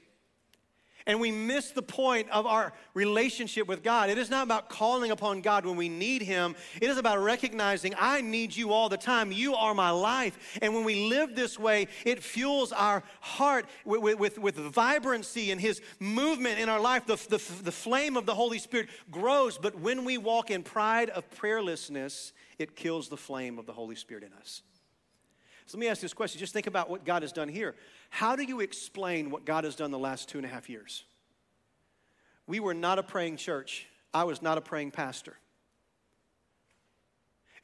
[1.09, 4.09] And we miss the point of our relationship with God.
[4.09, 6.55] It is not about calling upon God when we need Him.
[6.81, 9.33] It is about recognizing, I need you all the time.
[9.33, 10.39] You are my life.
[10.63, 15.61] And when we live this way, it fuels our heart with, with, with vibrancy and
[15.61, 17.07] His movement in our life.
[17.07, 19.59] The, the, the flame of the Holy Spirit grows.
[19.59, 22.31] But when we walk in pride of prayerlessness,
[22.61, 24.63] it kills the flame of the Holy Spirit in us.
[25.65, 26.39] So let me ask this question.
[26.39, 27.75] Just think about what God has done here.
[28.11, 31.05] How do you explain what God has done the last two and a half years?
[32.47, 33.87] We were not a praying church.
[34.13, 35.37] I was not a praying pastor.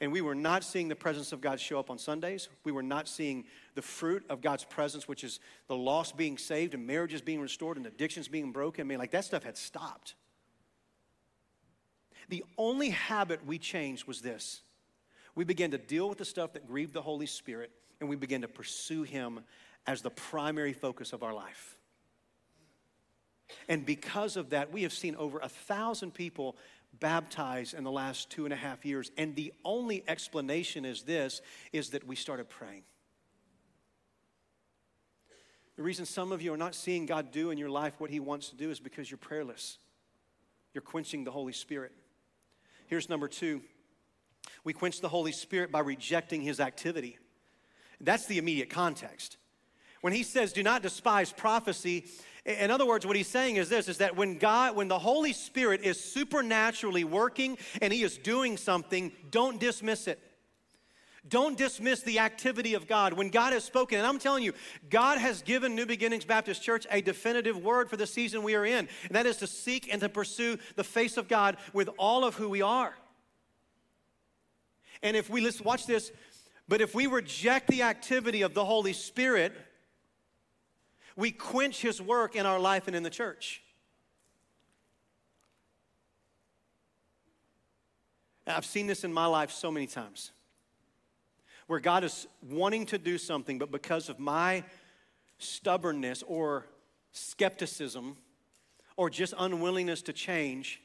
[0.01, 2.49] And we were not seeing the presence of God show up on Sundays.
[2.65, 3.45] We were not seeing
[3.75, 7.77] the fruit of God's presence, which is the lost being saved and marriages being restored
[7.77, 8.83] and addictions being broken.
[8.83, 10.15] I mean, like that stuff had stopped.
[12.29, 14.63] The only habit we changed was this
[15.37, 17.71] we began to deal with the stuff that grieved the Holy Spirit
[18.01, 19.41] and we begin to pursue Him
[19.87, 21.77] as the primary focus of our life.
[23.69, 26.57] And because of that, we have seen over a thousand people
[26.99, 29.13] baptized in the last two and a half years.
[29.17, 32.83] And the only explanation is this is that we started praying.
[35.77, 38.19] The reason some of you are not seeing God do in your life what He
[38.19, 39.79] wants to do is because you're prayerless.
[40.73, 41.93] You're quenching the Holy Spirit.
[42.87, 43.61] Here's number two
[44.65, 47.19] we quench the Holy Spirit by rejecting His activity.
[48.01, 49.37] That's the immediate context.
[50.01, 52.05] When he says, do not despise prophecy,
[52.45, 55.33] in other words, what he's saying is this is that when God, when the Holy
[55.33, 60.21] Spirit is supernaturally working and he is doing something, don't dismiss it.
[61.29, 63.15] Don't dismiss the activity of God.
[63.15, 64.53] When God has spoken, and I'm telling you,
[64.91, 68.65] God has given New Beginnings Baptist Church a definitive word for the season we are
[68.65, 72.25] in, and that is to seek and to pursue the face of God with all
[72.25, 72.95] of who we are.
[75.03, 76.13] And if we listen, watch this,
[76.69, 79.53] but if we reject the activity of the Holy Spirit,
[81.17, 83.63] we quench his work in our life and in the church.
[88.47, 90.31] I've seen this in my life so many times
[91.67, 94.63] where God is wanting to do something, but because of my
[95.39, 96.67] stubbornness or
[97.11, 98.17] skepticism
[98.97, 100.81] or just unwillingness to change,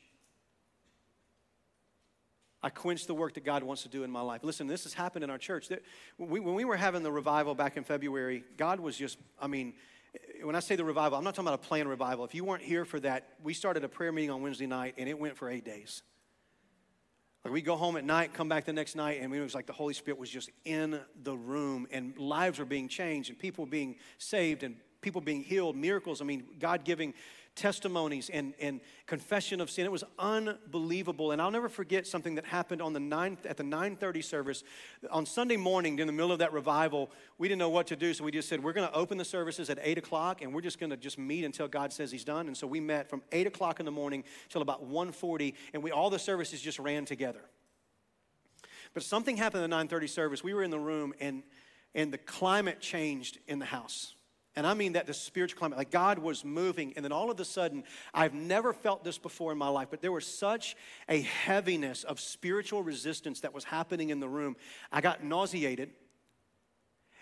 [2.63, 4.43] I quench the work that God wants to do in my life.
[4.43, 5.69] Listen, this has happened in our church.
[6.17, 9.73] When we were having the revival back in February, God was just, I mean,
[10.43, 12.25] when I say the revival, I'm not talking about a planned revival.
[12.25, 15.09] If you weren't here for that, we started a prayer meeting on Wednesday night and
[15.09, 16.03] it went for eight days.
[17.43, 19.65] Like we go home at night, come back the next night, and it was like
[19.65, 23.65] the Holy Spirit was just in the room, and lives were being changed, and people
[23.65, 26.21] being saved, and people being healed, miracles.
[26.21, 27.15] I mean, God giving
[27.55, 29.85] testimonies and, and confession of sin.
[29.85, 31.31] It was unbelievable.
[31.31, 34.63] And I'll never forget something that happened on the 9, at the 930 service.
[35.09, 38.13] On Sunday morning, in the middle of that revival, we didn't know what to do.
[38.13, 40.61] So we just said, we're going to open the services at 8 o'clock and we're
[40.61, 42.47] just going to just meet until God says he's done.
[42.47, 45.91] And so we met from 8 o'clock in the morning till about 1.40 and we,
[45.91, 47.41] all the services just ran together.
[48.93, 50.43] But something happened in the 930 service.
[50.43, 51.43] We were in the room and,
[51.95, 54.13] and the climate changed in the house.
[54.55, 57.39] And I mean that the spiritual climate, like God was moving, and then all of
[57.39, 60.75] a sudden, I've never felt this before in my life, but there was such
[61.07, 64.57] a heaviness of spiritual resistance that was happening in the room.
[64.91, 65.91] I got nauseated.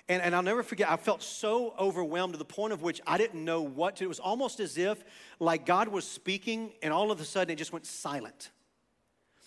[0.08, 3.20] And, and I'll never forget, I felt so overwhelmed to the point of which I
[3.20, 4.06] didn't know what to.
[4.06, 5.04] It was almost as if
[5.40, 8.50] like God was speaking, and all of a sudden it just went silent.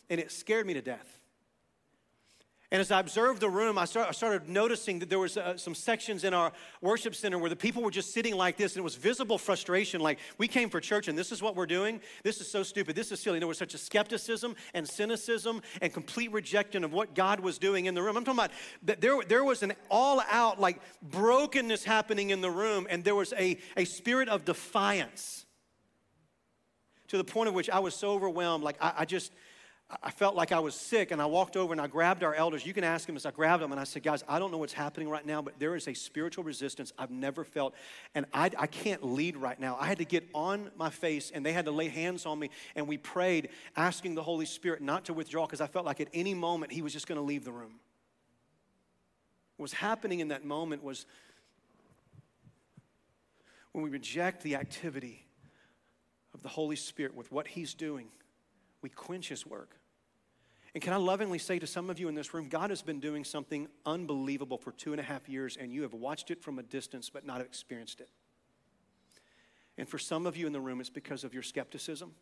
[0.09, 1.22] And it scared me to death.
[2.73, 5.59] And as I observed the room, I, start, I started noticing that there was uh,
[5.59, 8.81] some sections in our worship center where the people were just sitting like this, and
[8.81, 10.01] it was visible frustration.
[10.01, 12.01] Like we came for church, and this is what we're doing.
[12.23, 12.97] This is so stupid.
[12.97, 13.37] This is silly.
[13.37, 17.59] And there was such a skepticism and cynicism and complete rejection of what God was
[17.59, 18.17] doing in the room.
[18.17, 18.53] I'm talking about
[18.85, 23.35] that there, there was an all-out like brokenness happening in the room, and there was
[23.35, 25.45] a, a spirit of defiance
[27.09, 28.65] to the point of which I was so overwhelmed.
[28.65, 29.31] Like I, I just
[30.03, 32.65] I felt like I was sick, and I walked over and I grabbed our elders.
[32.65, 34.57] You can ask them as I grabbed them, and I said, Guys, I don't know
[34.57, 37.75] what's happening right now, but there is a spiritual resistance I've never felt,
[38.15, 39.77] and I, I can't lead right now.
[39.79, 42.49] I had to get on my face, and they had to lay hands on me,
[42.75, 46.09] and we prayed, asking the Holy Spirit not to withdraw because I felt like at
[46.15, 47.75] any moment He was just going to leave the room.
[49.57, 51.05] What was happening in that moment was
[53.73, 55.27] when we reject the activity
[56.33, 58.09] of the Holy Spirit with what He's doing,
[58.81, 59.77] we quench His work.
[60.75, 62.99] And can I lovingly say to some of you in this room, God has been
[62.99, 66.59] doing something unbelievable for two and a half years, and you have watched it from
[66.59, 68.09] a distance but not experienced it.
[69.77, 72.13] And for some of you in the room, it's because of your skepticism,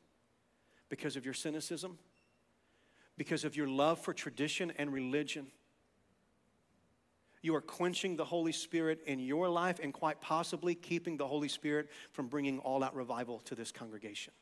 [0.89, 1.99] because of your cynicism,
[3.17, 5.47] because of your love for tradition and religion.
[7.43, 11.49] you are quenching the Holy Spirit in your life and quite possibly keeping the Holy
[11.49, 14.33] Spirit from bringing all out revival to this congregation.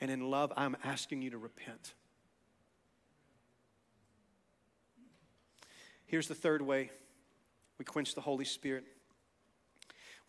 [0.00, 1.94] And in love, I'm asking you to repent.
[6.06, 6.90] Here's the third way
[7.78, 8.84] we quench the Holy Spirit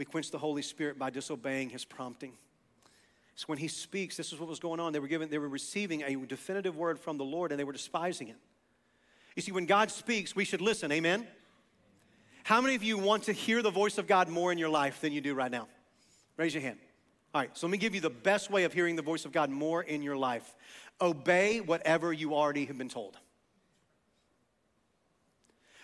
[0.02, 2.34] we quench the Holy Spirit by disobeying his prompting.
[3.36, 4.94] So when he speaks, this is what was going on.
[4.94, 7.72] They were given, they were receiving a definitive word from the Lord and they were
[7.72, 8.38] despising it.
[9.36, 10.92] You see, when God speaks, we should listen.
[10.92, 11.28] Amen.
[12.44, 15.02] How many of you want to hear the voice of God more in your life
[15.02, 15.68] than you do right now?
[16.36, 16.80] Raise your hand.
[17.34, 19.32] All right, so let me give you the best way of hearing the voice of
[19.32, 20.56] God more in your life.
[21.00, 23.18] Obey whatever you already have been told.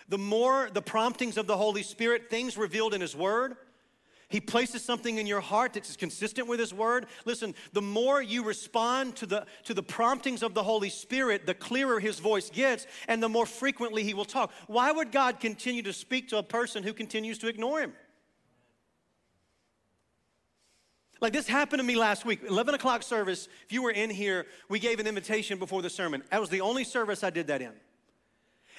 [0.08, 3.56] The more the promptings of the Holy Spirit, things revealed in His Word,
[4.30, 7.06] he places something in your heart that's consistent with His Word.
[7.24, 11.54] Listen, the more you respond to the, to the promptings of the Holy Spirit, the
[11.54, 14.52] clearer His voice gets and the more frequently He will talk.
[14.66, 17.94] Why would God continue to speak to a person who continues to ignore Him?
[21.20, 23.48] Like this happened to me last week, 11 o'clock service.
[23.64, 26.22] If you were in here, we gave an invitation before the sermon.
[26.30, 27.72] That was the only service I did that in.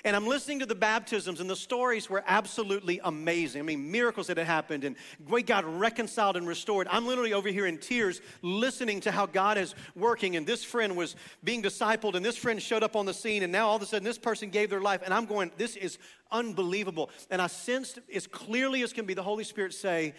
[0.05, 3.59] And I'm listening to the baptisms, and the stories were absolutely amazing.
[3.59, 4.95] I mean, miracles that had happened, and
[5.27, 6.87] way God reconciled and restored.
[6.89, 10.37] I'm literally over here in tears listening to how God is working.
[10.37, 13.51] And this friend was being discipled, and this friend showed up on the scene, and
[13.51, 15.01] now all of a sudden this person gave their life.
[15.03, 15.97] And I'm going, this is
[16.31, 17.09] unbelievable.
[17.29, 20.13] And I sensed as clearly as can be the Holy Spirit say,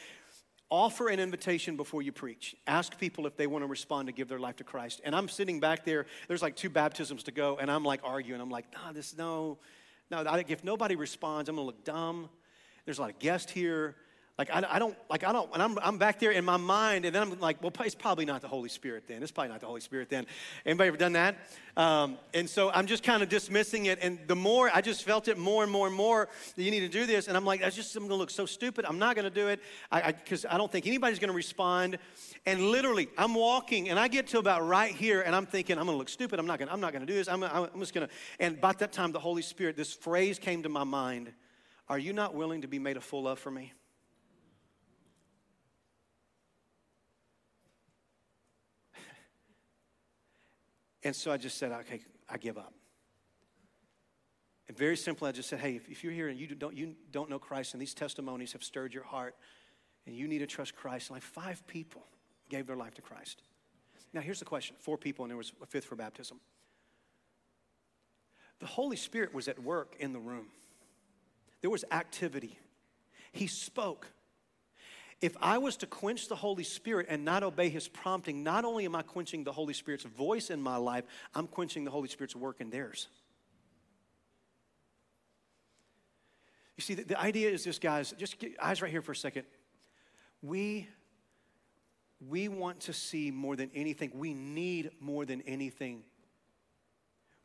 [0.71, 2.55] offer an invitation before you preach.
[2.67, 5.01] Ask people if they want to respond to give their life to Christ.
[5.05, 8.41] And I'm sitting back there, there's like two baptisms to go, and I'm like arguing.
[8.41, 9.59] I'm like, nah, this, no,
[10.11, 10.25] no.
[10.27, 12.29] I think if nobody responds, I'm going to look dumb.
[12.85, 13.97] There's a lot of guests here.
[14.41, 17.05] Like, I, I, don't, like, I don't, and I'm, I'm back there in my mind,
[17.05, 19.23] and then I'm like, well, it's probably not the Holy Spirit then.
[19.23, 20.25] It's probably not the Holy Spirit then.
[20.65, 21.37] Anybody ever done that?
[21.77, 25.29] Um, and so I'm just kind of dismissing it, and the more, I just felt
[25.29, 27.61] it more and more and more that you need to do this, and I'm like,
[27.61, 28.87] that's just, I'm gonna look so stupid.
[28.87, 29.61] I'm not gonna do it,
[29.93, 31.99] because I, I, I don't think anybody's gonna respond.
[32.47, 35.85] And literally, I'm walking, and I get to about right here, and I'm thinking, I'm
[35.85, 36.39] gonna look stupid.
[36.39, 37.29] I'm not gonna, I'm not gonna do this.
[37.29, 40.71] I'm, I'm just gonna, and about that time, the Holy Spirit, this phrase came to
[40.71, 41.31] my mind
[41.91, 43.75] Are you not willing to be made a fool of for me?
[51.03, 52.75] And so I just said, okay, I give up.
[54.69, 56.95] And very simply, I just said, hey, if, if you're here and you don't, you
[57.11, 59.35] don't know Christ and these testimonies have stirred your heart
[60.07, 62.03] and you need to trust Christ, like five people
[62.49, 63.43] gave their life to Christ.
[64.13, 66.41] Now, here's the question four people, and there was a fifth for baptism.
[68.61, 70.49] The Holy Spirit was at work in the room,
[71.63, 72.59] there was activity.
[73.33, 74.07] He spoke.
[75.21, 78.87] If I was to quench the Holy Spirit and not obey his prompting, not only
[78.87, 81.05] am I quenching the Holy Spirit's voice in my life,
[81.35, 83.09] I'm quenching the Holy Spirit's work in theirs.
[86.79, 89.17] You see, the, the idea is this, guys, just get eyes right here for a
[89.17, 89.45] second.
[90.41, 90.89] We,
[92.27, 96.03] we want to see more than anything, we need more than anything.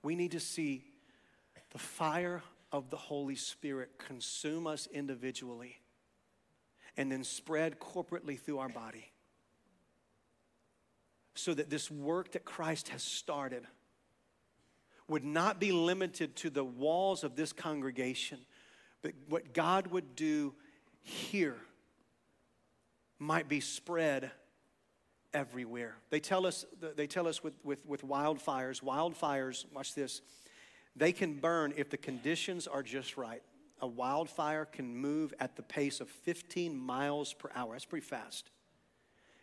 [0.01, 0.85] We need to see
[1.71, 5.79] the fire of the Holy Spirit consume us individually
[6.97, 9.11] and then spread corporately through our body.
[11.35, 13.65] So that this work that Christ has started
[15.07, 18.39] would not be limited to the walls of this congregation,
[19.01, 20.53] but what God would do
[21.01, 21.57] here
[23.19, 24.31] might be spread
[25.33, 25.95] everywhere.
[26.09, 26.65] They tell us,
[26.95, 30.21] they tell us with, with, with wildfires, wildfires, watch this,
[30.95, 33.43] they can burn if the conditions are just right
[33.85, 37.73] a wildfire can move at the pace of 15 miles per hour.
[37.73, 38.49] That's pretty fast.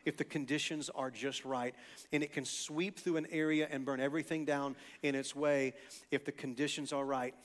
[0.04, 1.76] If the conditions are just right,
[2.12, 4.74] and it can sweep through an area and burn everything down
[5.04, 5.74] in its way
[6.10, 7.36] if the conditions are right.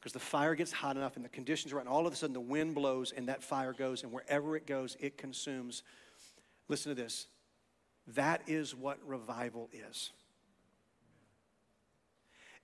[0.00, 2.16] Because the fire gets hot enough and the conditions are right, and all of a
[2.16, 5.84] sudden the wind blows and that fire goes, and wherever it goes, it consumes.
[6.68, 7.28] Listen to this.
[8.08, 10.10] That is what revival is.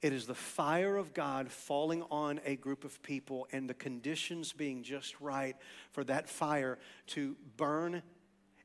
[0.03, 4.53] It is the fire of God falling on a group of people and the conditions
[4.53, 5.57] being just right
[5.92, 6.78] for that fire
[7.09, 8.03] to burn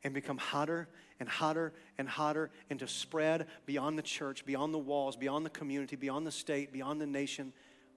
[0.04, 0.88] and become hotter
[1.20, 5.50] and hotter and hotter and to spread beyond the church, beyond the walls, beyond the
[5.50, 7.52] community, beyond the state, beyond the nation,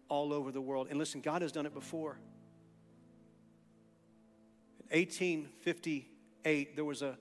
[0.09, 0.89] all over the world.
[0.91, 2.18] And listen, God has done it before.
[4.91, 7.16] In 1858, there was a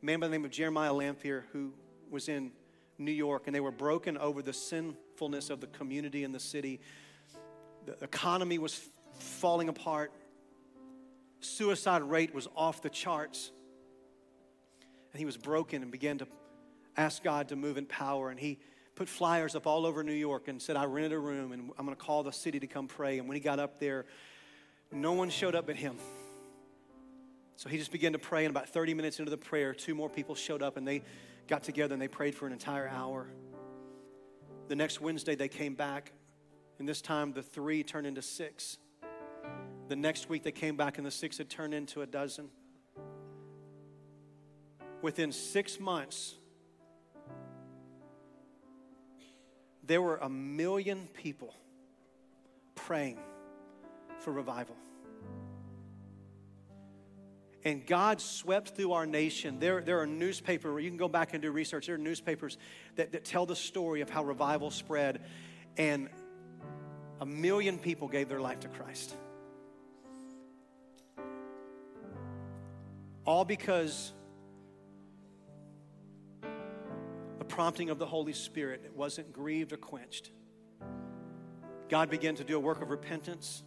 [0.00, 1.72] man by the name of Jeremiah Lanphier who
[2.08, 2.52] was in
[2.98, 6.80] New York, and they were broken over the sinfulness of the community and the city.
[7.84, 8.80] The economy was
[9.18, 10.12] falling apart.
[11.40, 13.50] Suicide rate was off the charts.
[15.12, 16.26] And he was broken and began to
[16.96, 18.30] ask God to move in power.
[18.30, 18.58] And he
[18.94, 21.84] put flyers up all over New York and said, I rented a room and I'm
[21.84, 23.18] going to call the city to come pray.
[23.18, 24.06] And when he got up there,
[24.90, 25.96] no one showed up but him.
[27.56, 30.10] So he just began to pray, and about 30 minutes into the prayer, two more
[30.10, 31.02] people showed up and they
[31.46, 33.28] got together and they prayed for an entire hour.
[34.68, 36.12] The next Wednesday, they came back,
[36.78, 38.78] and this time the three turned into six.
[39.88, 42.48] The next week, they came back, and the six had turned into a dozen.
[45.02, 46.34] Within six months,
[49.84, 51.54] there were a million people
[52.74, 53.20] praying
[54.18, 54.76] for revival.
[57.66, 59.58] And God swept through our nation.
[59.58, 61.86] There, there are newspapers, you can go back and do research.
[61.86, 62.58] There are newspapers
[62.94, 65.20] that, that tell the story of how revival spread,
[65.76, 66.08] and
[67.20, 69.16] a million people gave their life to Christ.
[73.24, 74.12] All because
[76.40, 80.30] the prompting of the Holy Spirit wasn't grieved or quenched.
[81.88, 83.64] God began to do a work of repentance,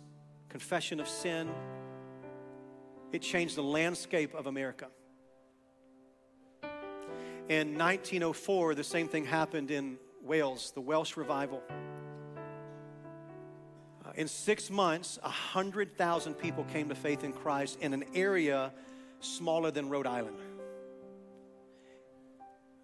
[0.47, 1.49] confession of sin
[3.11, 4.87] it changed the landscape of America.
[7.49, 11.63] In 1904, the same thing happened in Wales, the Welsh revival.
[14.05, 18.71] Uh, in six months, 100,000 people came to faith in Christ in an area
[19.19, 20.37] smaller than Rhode Island.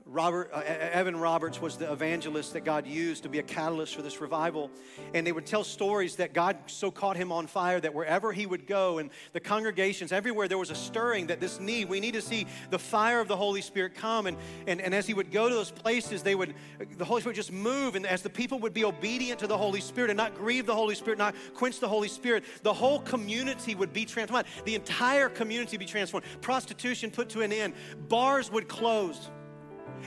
[0.08, 4.04] Robert, uh, Evan Roberts was the evangelist that God used to be a catalyst for
[4.04, 4.70] this revival.
[5.16, 8.46] And they would tell stories that God so caught him on fire that wherever he
[8.46, 12.14] would go and the congregations, everywhere there was a stirring that this need, we need
[12.14, 14.28] to see the fire of the Holy Spirit come.
[14.28, 14.38] And,
[14.68, 16.54] and, and as he would go to those places, they would,
[17.00, 17.96] the Holy Spirit just move.
[17.96, 20.76] And as the people would be obedient to the Holy Spirit and not grieve the
[20.76, 24.46] Holy Spirit, not quench the Holy Spirit, the whole community would be transformed.
[24.66, 26.28] The entire community be transformed.
[26.42, 27.74] Prostitution put to an end.
[28.08, 29.32] Bars would close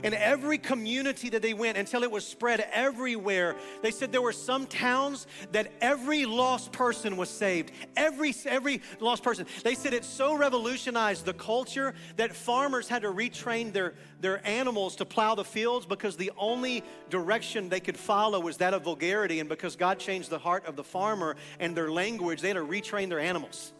[0.03, 3.57] in every community that they went until it was spread everywhere.
[3.83, 7.73] They said there were some towns that every lost person was saved.
[7.97, 9.47] Every, every lost person.
[9.65, 14.97] They said it so revolutionized the culture that farmers had to retrain their, their animals
[14.97, 19.41] to plow the fields because the only direction they could follow was that of vulgarity.
[19.41, 22.65] And because God changed the heart of the farmer and their language, they had to
[22.65, 23.73] retrain their animals.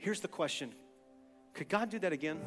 [0.00, 0.72] Here's the question
[1.54, 2.40] Could God do that again?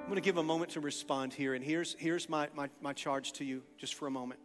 [0.00, 2.92] I'm going to give a moment to respond here, and here's, here's my, my, my
[2.92, 4.40] charge to you just for a moment.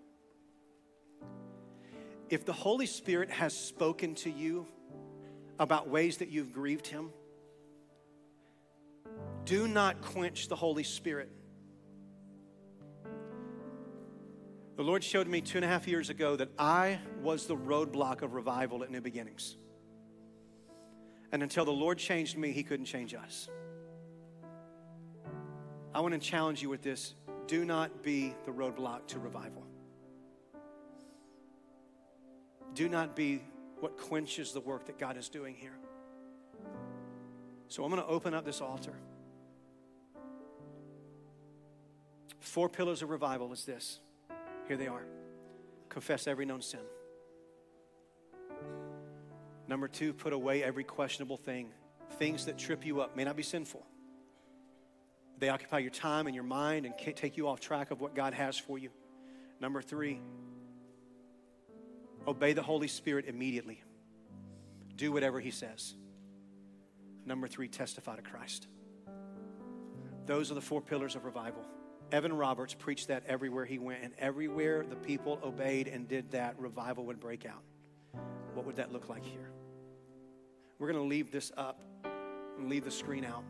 [2.29, 4.67] If the Holy Spirit has spoken to you
[5.59, 7.09] about ways that you've grieved Him,
[9.45, 11.31] do not quench the Holy Spirit.
[14.77, 18.21] The Lord showed me two and a half years ago that I was the roadblock
[18.21, 19.57] of revival at New Beginnings.
[21.31, 23.49] And until the Lord changed me, He couldn't change us.
[25.95, 27.15] I want to challenge you with this
[27.47, 29.65] do not be the roadblock to revival.
[32.75, 33.41] Do not be
[33.79, 35.79] what quenches the work that God is doing here.
[37.67, 38.93] So I'm going to open up this altar.
[42.39, 44.01] Four pillars of revival is this
[44.67, 45.05] here they are.
[45.89, 46.81] Confess every known sin.
[49.67, 51.69] Number two, put away every questionable thing.
[52.19, 53.85] Things that trip you up may not be sinful.
[55.39, 58.15] They occupy your time and your mind and can't take you off track of what
[58.15, 58.89] God has for you.
[59.59, 60.19] Number three,
[62.27, 63.83] obey the Holy Spirit immediately.
[64.95, 65.93] Do whatever He says.
[67.25, 68.67] Number three, testify to Christ.
[70.25, 71.65] Those are the four pillars of revival.
[72.11, 76.57] Evan Roberts preached that everywhere he went, and everywhere the people obeyed and did that,
[76.57, 77.61] revival would break out.
[78.53, 79.51] What would that look like here?
[80.79, 81.81] We're going to leave this up
[82.57, 83.43] and leave the screen out.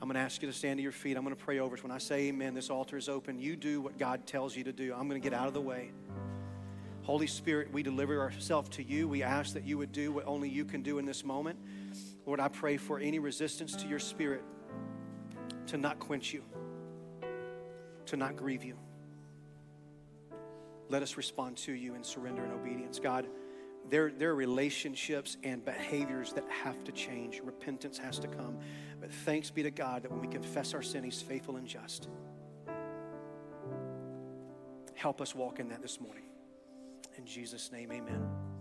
[0.00, 1.16] I'm going to ask you to stand to your feet.
[1.16, 1.82] I'm going to pray over us.
[1.82, 3.38] When I say amen, this altar is open.
[3.38, 4.92] You do what God tells you to do.
[4.92, 5.92] I'm going to get out of the way.
[7.02, 9.08] Holy Spirit, we deliver ourselves to you.
[9.08, 11.58] We ask that you would do what only you can do in this moment.
[12.26, 14.42] Lord, I pray for any resistance to your spirit
[15.66, 16.42] to not quench you
[18.06, 18.76] to not grieve you.
[20.88, 22.98] Let us respond to you in surrender and obedience.
[22.98, 23.26] God,
[23.90, 27.40] there, there are relationships and behaviors that have to change.
[27.42, 28.58] Repentance has to come.
[29.00, 32.08] But thanks be to God that when we confess our sin, He's faithful and just.
[34.94, 36.24] Help us walk in that this morning.
[37.18, 38.53] In Jesus' name, amen.